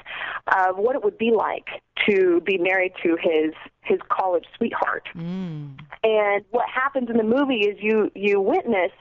[0.49, 1.69] of what it would be like
[2.09, 3.53] to be married to his
[3.83, 5.09] his college sweetheart.
[5.15, 5.79] Mm.
[6.03, 8.93] And what happens in the movie is you you witness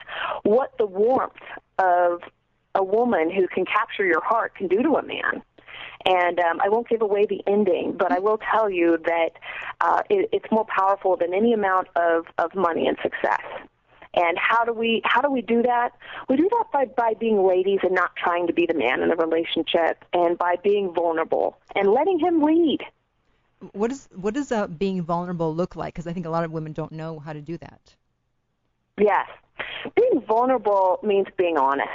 [0.42, 1.34] what the warmth
[1.78, 2.20] of
[2.74, 5.42] a woman who can capture your heart can do to a man.
[6.04, 9.30] And um, I won't give away the ending, but I will tell you that
[9.80, 13.42] uh, it, it's more powerful than any amount of, of money and success.
[14.16, 15.90] And how do we how do we do that?
[16.28, 19.08] We do that by by being ladies and not trying to be the man in
[19.08, 22.80] the relationship, and by being vulnerable and letting him lead.
[23.72, 25.94] What is what does uh, being vulnerable look like?
[25.94, 27.94] Because I think a lot of women don't know how to do that.
[28.98, 29.28] Yes,
[29.94, 31.90] being vulnerable means being honest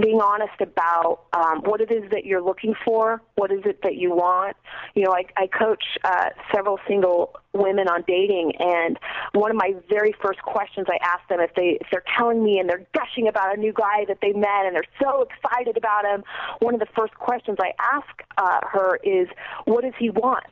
[0.00, 3.94] being honest about um, what it is that you're looking for, what is it that
[3.94, 4.56] you want.
[4.94, 8.98] You know, I, I coach uh, several single women on dating, and
[9.32, 12.58] one of my very first questions I ask them if they if they're telling me
[12.58, 16.04] and they're gushing about a new guy that they met and they're so excited about
[16.04, 16.24] him,
[16.58, 19.28] one of the first questions I ask uh, her is,
[19.64, 20.44] "What does he want?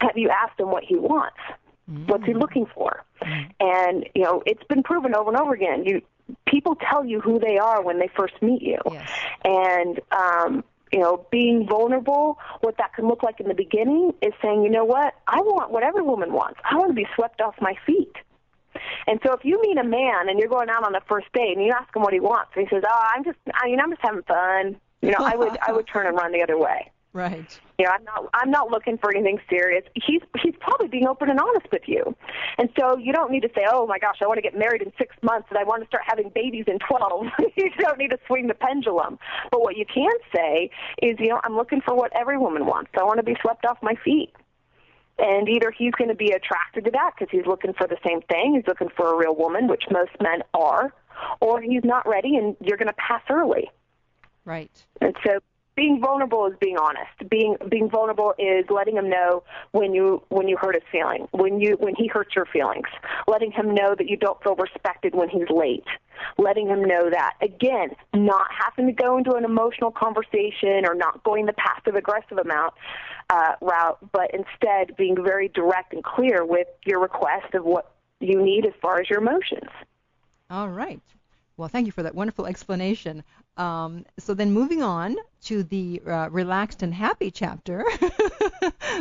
[0.00, 1.38] Have you asked him what he wants?"
[2.06, 2.40] What's he mm.
[2.40, 3.02] looking for?
[3.20, 3.50] Mm.
[3.58, 5.84] And you know, it's been proven over and over again.
[5.84, 6.02] You
[6.46, 8.78] people tell you who they are when they first meet you.
[8.90, 9.10] Yes.
[9.44, 14.32] And um you know, being vulnerable, what that can look like in the beginning is
[14.42, 16.58] saying, you know what, I want what every woman wants.
[16.68, 18.16] I want to be swept off my feet.
[19.06, 21.56] And so if you meet a man and you're going out on the first date
[21.56, 23.80] and you ask him what he wants, and he says, "Oh, I'm just, I mean,
[23.80, 26.58] I'm just having fun," you know, I would, I would turn and run the other
[26.58, 26.90] way.
[27.12, 27.58] Right.
[27.78, 29.84] You know, I'm not I'm not looking for anything serious.
[29.94, 32.14] He's he's probably being open and honest with you.
[32.56, 34.82] And so you don't need to say, "Oh my gosh, I want to get married
[34.82, 38.10] in 6 months and I want to start having babies in 12." you don't need
[38.10, 39.18] to swing the pendulum.
[39.50, 40.70] But what you can say
[41.02, 42.92] is, you know, I'm looking for what every woman wants.
[42.98, 44.32] I want to be swept off my feet.
[45.18, 48.22] And either he's going to be attracted to that because he's looking for the same
[48.22, 50.94] thing, he's looking for a real woman, which most men are,
[51.40, 53.70] or he's not ready and you're going to pass early.
[54.46, 54.70] Right.
[55.02, 55.40] And so
[55.80, 57.30] being vulnerable is being honest.
[57.30, 61.58] Being being vulnerable is letting him know when you when you hurt his feeling, when
[61.58, 62.86] you when he hurts your feelings.
[63.26, 65.86] Letting him know that you don't feel respected when he's late.
[66.36, 67.32] Letting him know that.
[67.40, 72.36] Again, not having to go into an emotional conversation or not going the passive aggressive
[72.36, 72.74] amount
[73.30, 78.42] uh, route, but instead being very direct and clear with your request of what you
[78.42, 79.70] need as far as your emotions.
[80.50, 81.00] All right.
[81.56, 83.22] Well, thank you for that wonderful explanation.
[83.56, 87.84] Um, so then moving on to the uh, relaxed and happy chapter.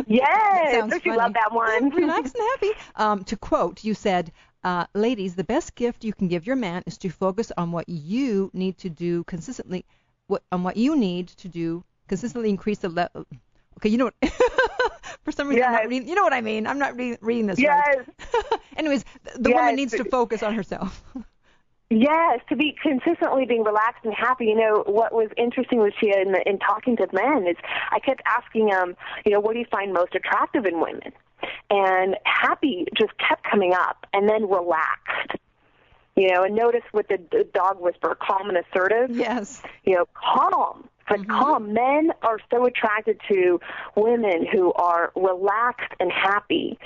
[0.08, 1.90] yes, don't you love that one?
[1.96, 2.72] relaxed and happy.
[2.96, 4.32] Um, to quote, you said,
[4.64, 7.88] uh, ladies, the best gift you can give your man is to focus on what
[7.88, 9.86] you need to do consistently,
[10.28, 13.26] what, on what you need to do consistently increase the level.
[13.78, 14.16] Okay, you know what?
[15.24, 15.68] For some reason, yes.
[15.68, 16.68] I'm not reading, you know what I mean.
[16.68, 17.98] I'm not re- reading this yes.
[17.98, 18.60] right.
[18.76, 19.58] Anyways, the, the yes.
[19.58, 21.04] woman needs to focus on herself.
[21.90, 24.46] Yes, to be consistently being relaxed and happy.
[24.46, 27.56] You know, what was interesting with Shia in, the, in talking to men is
[27.92, 31.12] I kept asking him, you know, what do you find most attractive in women?
[31.72, 35.38] And happy just kept coming up, and then relaxed.
[36.16, 39.16] You know, and notice with the, the dog whisper, calm and assertive.
[39.16, 39.62] Yes.
[39.84, 41.32] You know, calm but mm-hmm.
[41.32, 41.74] calm.
[41.74, 43.60] Men are so attracted to
[43.96, 46.78] women who are relaxed and happy.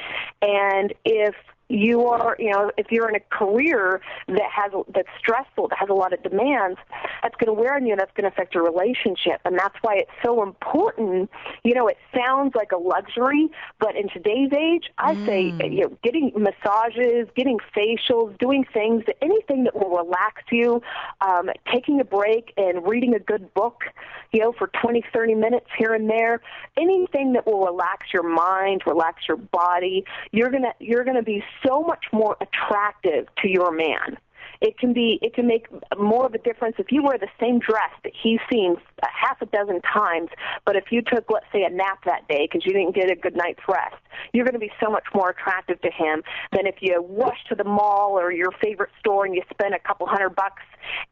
[0.42, 1.36] And if
[1.70, 5.90] you are, you know, if you're in a career that has that's stressful, that has
[5.90, 6.78] a lot of demands,
[7.22, 9.76] that's going to wear on you, and that's going to affect your relationship, and that's
[9.82, 11.30] why it's so important.
[11.64, 13.50] You know, it sounds like a luxury,
[13.80, 15.26] but in today's age, I mm.
[15.26, 20.82] say, you know, getting massages, getting facials, doing things, anything that will relax you,
[21.22, 23.84] um, taking a break and reading a good book,
[24.32, 26.42] you know, for 20, 30 minutes here and there,
[26.78, 31.82] anything that will relax your mind, relax your body, you're gonna you're gonna be so
[31.84, 34.18] much more attractive to your man.
[34.62, 37.60] It can be it can make more of a difference if you wear the same
[37.60, 40.30] dress that he's seen half a dozen times,
[40.66, 43.16] but if you took let's say a nap that day because you didn't get a
[43.16, 43.96] good night's rest,
[44.32, 47.56] you're going to be so much more attractive to him than if you rush to
[47.56, 50.64] the mall or your favorite store and you spend a couple hundred bucks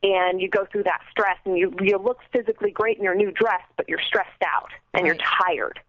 [0.02, 3.32] and you go through that stress and you you look physically great in your new
[3.32, 5.08] dress, but you're stressed out and right.
[5.08, 5.80] you're tired.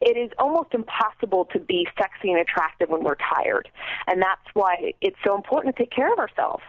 [0.00, 3.68] It is almost impossible to be sexy and attractive when we're tired.
[4.06, 6.62] And that's why it's so important to take care of ourselves.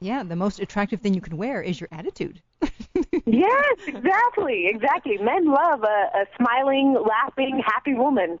[0.00, 2.42] Yeah, the most attractive thing you can wear is your attitude.
[3.24, 5.16] yes, exactly, exactly.
[5.18, 8.40] Men love a, a smiling, laughing, happy woman.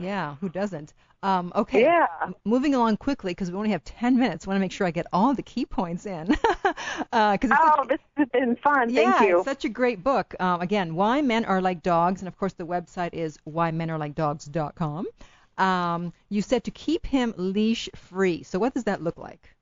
[0.00, 0.92] Yeah, who doesn't?
[1.22, 1.82] Um, okay.
[1.82, 2.06] Yeah.
[2.44, 4.46] Moving along quickly because we only have 10 minutes.
[4.46, 6.36] I want to make sure I get all the key points in.
[7.12, 8.90] uh, cause oh, such, this has been fun.
[8.90, 9.38] yeah, Thank you.
[9.38, 10.34] it's such a great book.
[10.38, 15.06] Um, again, Why Men Are Like Dogs, and of course the website is whymenarelikedogs.com.
[15.58, 18.44] Um, you said to keep him leash free.
[18.44, 19.56] So what does that look like?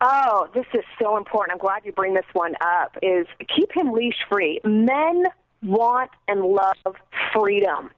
[0.00, 1.52] Oh, this is so important.
[1.52, 2.96] I'm glad you bring this one up.
[3.02, 4.60] Is keep him leash free.
[4.64, 5.24] Men
[5.62, 6.76] want and love
[7.32, 7.90] freedom.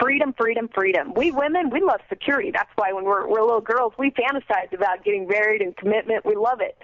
[0.00, 1.12] Freedom, freedom, freedom.
[1.14, 2.50] We women, we love security.
[2.52, 6.24] That's why when we're, we're little girls, we fantasize about getting married and commitment.
[6.24, 6.78] We love it.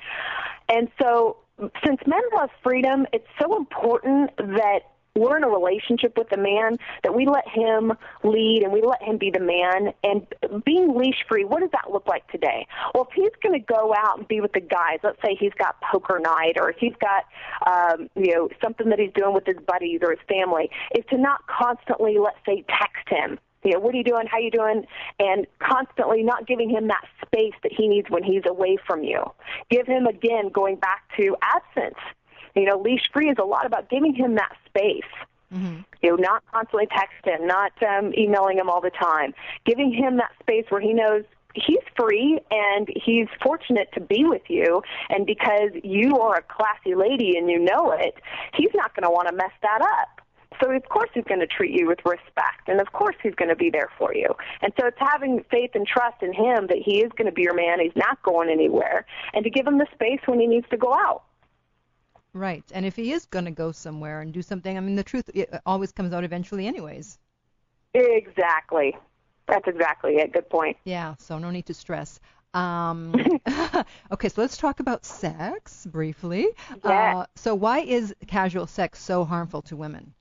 [0.69, 1.37] And so,
[1.85, 4.81] since men love freedom, it's so important that
[5.15, 7.93] we're in a relationship with the man that we let him
[8.25, 10.27] lead and we let him be the man and
[10.65, 13.95] being leash free what does that look like today well if he's going to go
[13.97, 17.25] out and be with the guys let's say he's got poker night or he's got
[17.67, 21.17] um you know something that he's doing with his buddies or his family is to
[21.17, 24.27] not constantly let's say text him you know, what are you doing?
[24.27, 24.85] How are you doing?
[25.19, 29.25] And constantly not giving him that space that he needs when he's away from you.
[29.71, 31.97] Give him again, going back to absence.
[32.55, 35.03] You know, leash free is a lot about giving him that space.
[35.53, 35.81] Mm-hmm.
[36.03, 39.35] You know, not constantly texting, him, not um, emailing him all the time.
[39.65, 41.25] Giving him that space where he knows
[41.55, 46.95] he's free and he's fortunate to be with you and because you are a classy
[46.95, 48.17] lady and you know it
[48.55, 50.21] he's not going to want to mess that up
[50.61, 53.49] so of course he's going to treat you with respect and of course he's going
[53.49, 56.79] to be there for you and so it's having faith and trust in him that
[56.85, 59.79] he is going to be your man he's not going anywhere and to give him
[59.79, 61.23] the space when he needs to go out
[62.35, 62.65] Right.
[62.73, 65.31] And if he is going to go somewhere and do something, I mean, the truth
[65.33, 67.19] it always comes out eventually, anyways.
[67.95, 68.97] exactly
[69.47, 71.15] that's exactly it good point Yeah.
[71.19, 72.19] So no need to stress.
[72.55, 73.15] Um,
[74.13, 76.49] okay, so let's talk about sex briefly.
[76.85, 77.19] Yeah.
[77.19, 80.15] Uh, so why is casual sex so harmful to women?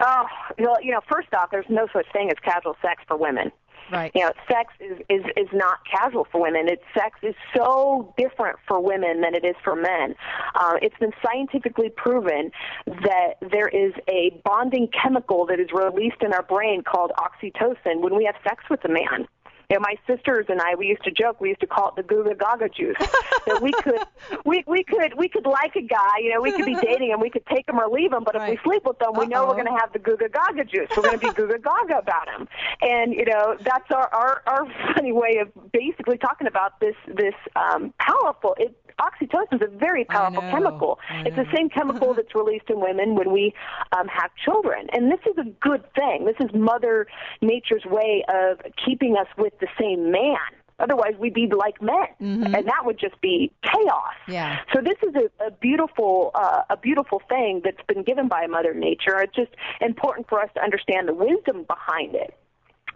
[0.00, 0.24] oh
[0.58, 3.52] well you know first off there's no such thing as casual sex for women
[3.92, 4.10] Right.
[4.14, 6.68] you know, sex is, is, is not casual for women.
[6.68, 10.14] It's sex is so different for women than it is for men.
[10.54, 12.50] Uh, it's been scientifically proven
[12.86, 18.16] that there is a bonding chemical that is released in our brain called oxytocin when
[18.16, 19.28] we have sex with a man.
[19.70, 21.40] You know, my sisters and I, we used to joke.
[21.40, 22.96] We used to call it the Guga Gaga juice.
[23.46, 24.00] that we could,
[24.44, 26.18] we we could, we could like a guy.
[26.20, 27.20] You know, we could be dating him.
[27.20, 28.24] We could take him or leave him.
[28.24, 30.64] But if we sleep with them, we know we're going to have the Guga Gaga
[30.64, 30.88] juice.
[30.96, 32.48] We're going to be Guga Gaga about him.
[32.82, 37.34] And you know, that's our our our funny way of basically talking about this this
[37.56, 38.54] um, powerful.
[38.58, 40.98] It, oxytocin is a very powerful know, chemical.
[41.10, 43.54] It's the same chemical that's released in women when we
[43.92, 44.86] um, have children.
[44.92, 46.24] And this is a good thing.
[46.24, 47.06] This is Mother
[47.40, 50.36] Nature's way of keeping us with the same man.
[50.80, 52.46] Otherwise, we'd be like men, Mhm.
[52.46, 54.14] and that would just be chaos.
[54.26, 54.58] Yeah.
[54.72, 58.74] So this is a, a beautiful, uh, a beautiful thing that's been given by Mother
[58.74, 59.20] Nature.
[59.22, 62.34] It's just important for us to understand the wisdom behind it.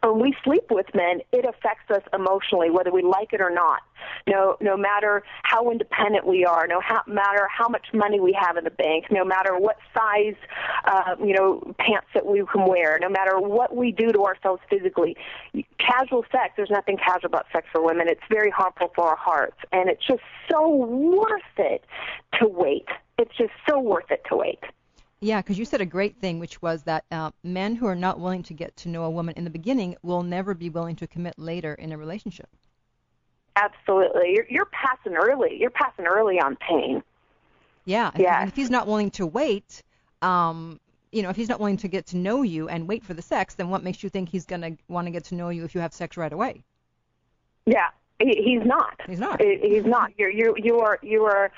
[0.03, 3.83] When we sleep with men, it affects us emotionally, whether we like it or not.
[4.29, 8.57] No, no matter how independent we are, no ha- matter how much money we have
[8.57, 10.37] in the bank, no matter what size,
[10.85, 14.63] uh, you know, pants that we can wear, no matter what we do to ourselves
[14.71, 15.17] physically.
[15.79, 18.09] Casual sex, there's nothing casual about sex for women.
[18.09, 21.85] It's very harmful for our hearts, and it's just so worth it
[22.41, 22.87] to wait.
[23.19, 24.61] It's just so worth it to wait.
[25.21, 28.21] Yeah, because you said a great thing, which was that uh, men who are not
[28.21, 31.07] willing to get to know a woman in the beginning will never be willing to
[31.07, 32.49] commit later in a relationship.
[33.57, 35.59] Absolutely, you're, you're passing early.
[35.59, 37.03] You're passing early on pain.
[37.85, 38.11] Yeah.
[38.15, 39.83] And if he's not willing to wait,
[40.23, 40.79] um,
[41.11, 43.23] you know, if he's not willing to get to know you and wait for the
[43.23, 45.65] sex, then what makes you think he's going to want to get to know you
[45.65, 46.63] if you have sex right away?
[47.67, 47.89] Yeah,
[48.21, 49.01] he, he's not.
[49.07, 49.41] He's not.
[49.41, 50.13] He's not.
[50.19, 51.51] You're you you are you are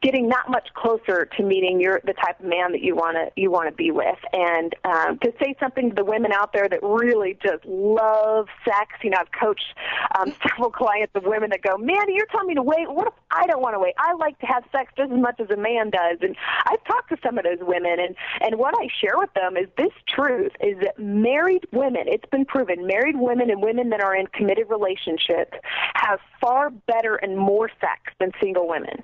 [0.00, 3.40] getting that much closer to meeting your the type of man that you want to
[3.40, 4.18] you want to be with.
[4.32, 8.92] And um to say something to the women out there that really just love sex
[9.02, 9.74] you know I've coached
[10.18, 12.90] um several clients of women that go Mandy you're telling me to wait.
[12.92, 13.94] What if I don't want to wait?
[13.98, 16.18] I like to have sex just as much as a man does.
[16.20, 16.36] And
[16.66, 19.66] I've talked to some of those women and and what I share with them is
[19.76, 24.14] this truth is that married women it's been proven married women and women that are
[24.14, 25.58] in committed relationships
[25.94, 29.02] have far better and more sex than single women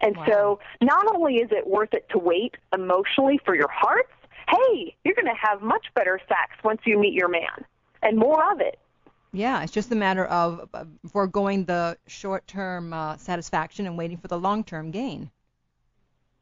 [0.00, 0.24] and Wow.
[0.28, 4.12] so not only is it worth it to wait emotionally for your hearts,
[4.48, 7.64] hey, you're going to have much better sex once you meet your man
[8.02, 8.78] and more of it.
[9.32, 14.26] Yeah, it's just a matter of uh, foregoing the short-term uh, satisfaction and waiting for
[14.26, 15.30] the long-term gain.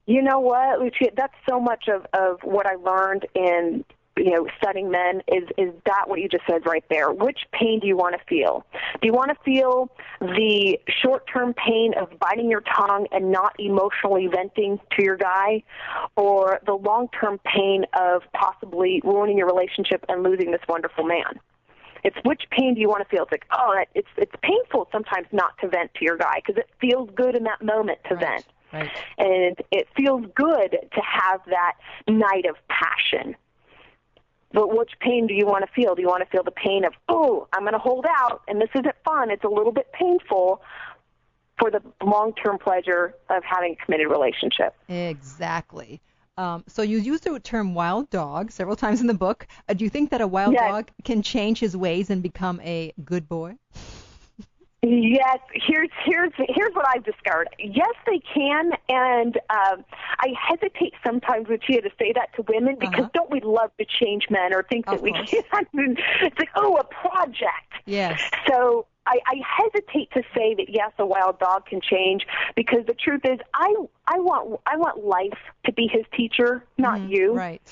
[0.07, 1.11] You know what, Lucia?
[1.15, 3.85] That's so much of, of what I learned in
[4.19, 7.13] you know, studying men is is that what you just said right there?
[7.13, 8.65] Which pain do you want to feel?
[9.01, 9.91] Do you want to feel
[10.21, 15.63] the short-term pain of biting your tongue and not emotionally venting to your guy,
[16.17, 21.39] or the long-term pain of possibly ruining your relationship and losing this wonderful man?
[22.05, 23.25] It's which pain do you want to feel?
[23.25, 26.69] It's like, oh, it's it's painful sometimes not to vent to your guy because it
[26.81, 28.25] feels good in that moment to Right.
[28.25, 28.47] vent.
[28.73, 28.91] Right.
[29.17, 31.75] And it feels good to have that
[32.07, 33.35] night of passion.
[34.53, 35.95] But which pain do you want to feel?
[35.95, 38.61] Do you want to feel the pain of, oh, I'm going to hold out, and
[38.61, 39.31] this isn't fun.
[39.31, 40.63] It's a little bit painful
[41.59, 44.75] for the long term pleasure of having a committed relationship.
[44.89, 46.01] Exactly.
[46.39, 49.47] Um, so you use the term wild dog several times in the book.
[49.69, 50.71] Uh, do you think that a wild Yes.
[50.71, 53.57] dog can change his ways and become a good boy?
[54.83, 57.49] Yes, here's here's here's what I've discovered.
[57.59, 59.85] Yes, they can, and um,
[60.21, 63.11] I hesitate sometimes, Lucia, to say that to women because Uh-huh.
[63.13, 65.31] don't we love to change men or think Of that we course.
[65.31, 65.69] can't?
[66.23, 67.73] It's like oh, a project.
[67.87, 68.21] Yes.
[68.49, 72.95] So I, I hesitate to say that yes, a wild dog can change because the
[72.95, 73.75] truth is, I
[74.07, 77.29] I want I want life to be his teacher, not you.
[77.29, 77.39] Mm-hmm.
[77.39, 77.63] Right.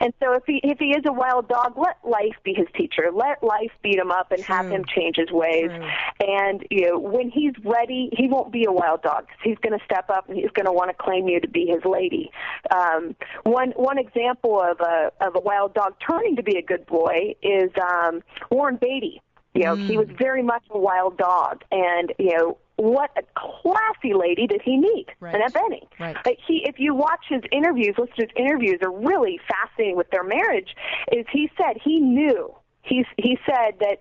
[0.00, 3.10] And so if he if he is a wild dog, let life be his teacher.
[3.12, 5.70] Let life beat him up and have him change his ways.
[5.70, 5.88] True.
[6.20, 9.26] And you know, when he's ready, he won't be a wild dog.
[9.42, 11.66] He's going to step up and he's going to want to claim you to be
[11.66, 12.30] his lady.
[12.74, 16.86] Um, one one example of a of a wild dog turning to be a good
[16.86, 19.22] boy is um, Warren Beatty.
[19.54, 24.14] You know, he was very much a wild dog, and you know what a classy
[24.14, 25.34] lady did he meet, Right.
[25.34, 25.86] Annette Bening.
[26.00, 26.16] Right.
[26.24, 30.10] But he, if you watch his interviews, listen to his interviews, are really fascinating with
[30.10, 30.74] their marriage.
[31.12, 32.54] Is he said he knew.
[32.84, 33.98] He's, he said that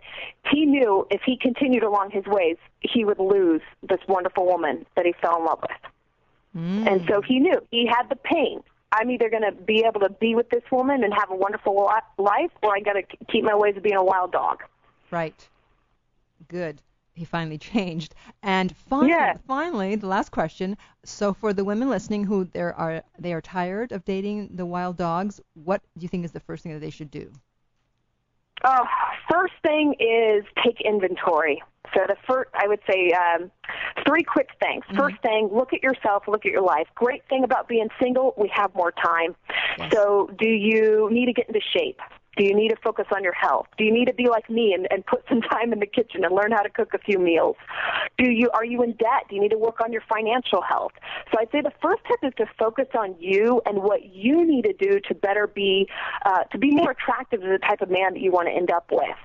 [0.51, 5.05] he knew if he continued along his ways, he would lose this wonderful woman that
[5.05, 6.63] he fell in love with.
[6.63, 6.87] Mm.
[6.91, 8.63] And so he knew he had the pain.
[8.91, 11.89] I'm either going to be able to be with this woman and have a wonderful
[12.17, 14.63] life, or I got to keep my ways of being a wild dog.
[15.11, 15.47] Right.
[16.47, 16.81] Good.
[17.13, 18.15] He finally changed.
[18.41, 19.33] And finally, Yeah.
[19.47, 20.77] finally, the last question.
[21.03, 24.97] So for the women listening who there are they are tired of dating the wild
[24.97, 27.31] dogs, what do you think is the first thing that they should do?
[28.63, 28.85] Oh,
[29.29, 31.61] first thing is take inventory.
[31.95, 33.51] So the first, I would say, um,
[34.05, 34.83] three quick things.
[34.95, 36.87] First thing, look at yourself, look at your life.
[36.95, 39.35] Great thing about being single, we have more time.
[39.91, 41.99] So do you need to get into shape?
[42.41, 43.67] Do you need to focus on your health?
[43.77, 46.25] Do you need to be like me and, and put some time in the kitchen
[46.25, 47.55] and learn how to cook a few meals?
[48.17, 49.25] Do you are you in debt?
[49.29, 50.93] Do you need to work on your financial health?
[51.31, 54.63] So I'd say the first tip is to focus on you and what you need
[54.63, 55.87] to do to better be
[56.25, 58.71] uh, to be more attractive to the type of man that you want to end
[58.71, 59.17] up with.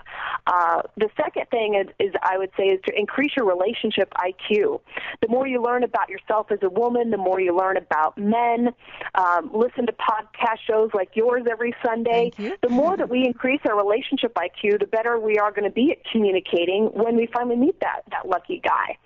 [0.46, 4.80] Uh, the second thing is, is I would say is to increase your relationship IQ.
[5.20, 8.68] The more you learn about yourself as a woman, the more you learn about men.
[9.14, 12.30] Um, listen to podcast shows like yours every Sunday.
[12.62, 15.92] The more that we increase our relationship IQ, the better we are going to be
[15.92, 18.96] at communicating when we finally meet that that lucky guy.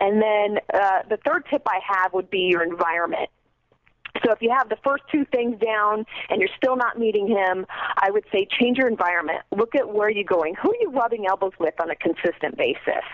[0.00, 3.28] And then uh, the third tip I have would be your environment.
[4.24, 7.64] So if you have the first two things down and you're still not meeting him,
[7.96, 9.38] I would say change your environment.
[9.56, 10.56] Look at where you're going.
[10.60, 13.04] Who are you rubbing elbows with on a consistent basis?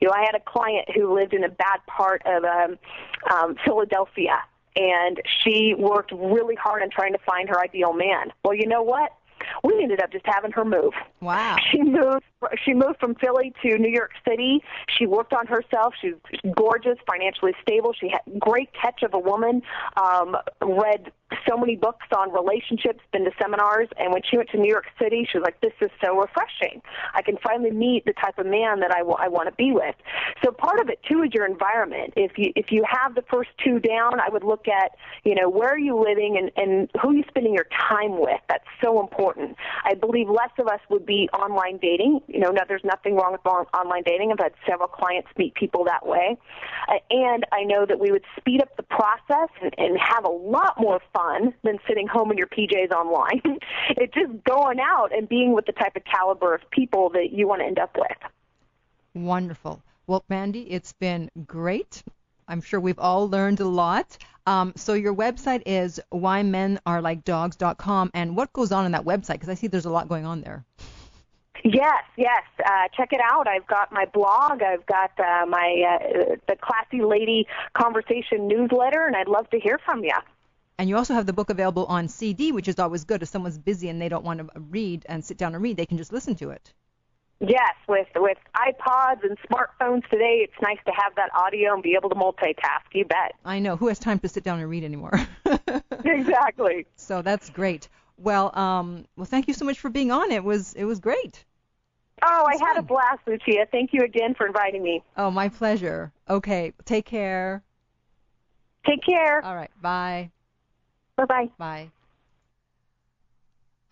[0.00, 2.78] You know, I had a client who lived in a bad part of um,
[3.30, 4.38] um, Philadelphia,
[4.76, 8.32] and she worked really hard on trying to find her ideal man.
[8.44, 9.12] Well, you know what?
[9.62, 10.92] We ended up just having her move.
[11.20, 11.56] Wow.
[11.70, 12.24] She moved.
[12.64, 14.62] She moved from Philly to New York City.
[14.98, 15.94] She worked on herself.
[16.00, 16.14] She's
[16.54, 17.94] gorgeous, financially stable.
[17.98, 19.62] She had great catch of a woman.
[19.96, 21.10] Um, read
[21.48, 24.86] so many books on relationships, been to seminars, and when she went to New York
[25.00, 26.82] City, she was like, "This is so refreshing.
[27.14, 29.94] I can finally meet the type of man that I want to be with."
[30.42, 32.12] So part of it too is your environment.
[32.16, 34.92] If you if you have the first two down, I would look at
[35.24, 38.40] you know where are you living and and who are you spending your time with.
[38.48, 39.56] That's so important.
[39.84, 42.20] I believe less of us would be online dating.
[42.28, 44.32] You know, no, there's nothing wrong with on- online dating.
[44.32, 46.36] I've had several clients meet people that way,
[46.88, 50.30] uh, and I know that we would speed up the process and, and have a
[50.30, 53.40] lot more fun than sitting home in your PJs online.
[53.90, 57.48] it's just going out and being with the type of caliber of people that you
[57.48, 58.18] want to end up with.
[59.14, 59.80] Wonderful.
[60.06, 62.02] Well, Mandy, it's been great.
[62.48, 64.18] I'm sure we've all learned a lot.
[64.46, 69.34] Um, so your website is whymenarelikedogs.com, and what goes on in that website?
[69.34, 70.64] Because I see there's a lot going on there.
[71.62, 72.42] Yes, yes.
[72.62, 73.48] Uh, check it out.
[73.48, 74.62] I've got my blog.
[74.62, 79.78] I've got uh, my uh, the classy lady conversation newsletter, and I'd love to hear
[79.78, 80.12] from you.
[80.78, 83.22] And you also have the book available on CD, which is always good.
[83.22, 85.86] If someone's busy and they don't want to read and sit down and read, they
[85.86, 86.72] can just listen to it.
[87.40, 91.94] Yes, with with iPods and smartphones today, it's nice to have that audio and be
[91.94, 92.86] able to multitask.
[92.92, 93.34] You bet.
[93.44, 93.76] I know.
[93.76, 95.12] Who has time to sit down and read anymore?
[96.06, 96.86] Exactly.
[96.96, 97.88] so that's great.
[98.18, 100.30] Well, um, well, thank you so much for being on.
[100.30, 101.44] It was it was great.
[102.22, 103.66] Oh, I had a blast, Lucia.
[103.70, 105.02] Thank you again for inviting me.
[105.16, 106.12] Oh, my pleasure.
[106.28, 107.62] Okay, take care.
[108.86, 109.44] Take care.
[109.44, 110.30] All right, bye.
[111.16, 111.50] Bye bye.
[111.58, 111.90] Bye.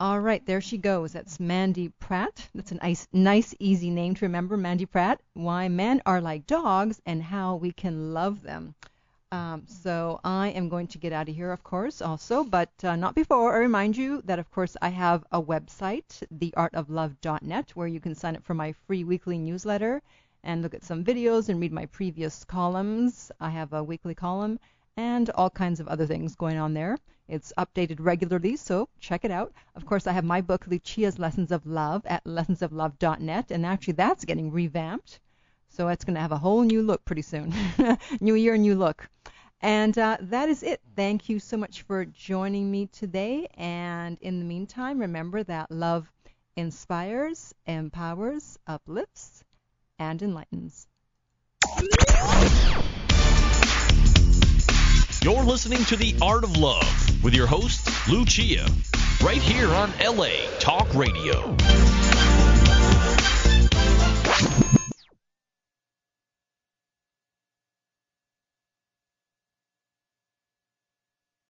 [0.01, 1.13] All right, there she goes.
[1.13, 2.49] That's Mandy Pratt.
[2.53, 4.57] That's a nice, nice, easy name to remember.
[4.57, 5.21] Mandy Pratt.
[5.35, 8.75] Why men are like dogs and how we can love them.
[9.31, 12.97] Um, so I am going to get out of here, of course, also, but uh,
[12.97, 18.01] not before I remind you that, of course, I have a website, theartoflove.net, where you
[18.01, 20.03] can sign up for my free weekly newsletter
[20.43, 23.31] and look at some videos and read my previous columns.
[23.41, 24.59] I have a weekly column
[24.97, 26.99] and all kinds of other things going on there.
[27.29, 29.53] It's updated regularly, so check it out.
[29.75, 34.25] Of course, I have my book, Lucia's Lessons of Love, at lessonsoflove.net, and actually that's
[34.25, 35.21] getting revamped.
[35.69, 37.55] So it's going to have a whole new look pretty soon.
[38.21, 39.09] new year, new look.
[39.63, 40.83] And uh, that is it.
[40.97, 43.47] Thank you so much for joining me today.
[43.55, 46.13] And in the meantime, remember that love
[46.57, 49.45] inspires, empowers, uplifts,
[49.99, 50.89] and enlightens.
[55.23, 58.67] You're listening to The Art of Love with your host, Lucia,
[59.23, 61.57] right here on LA Talk Radio.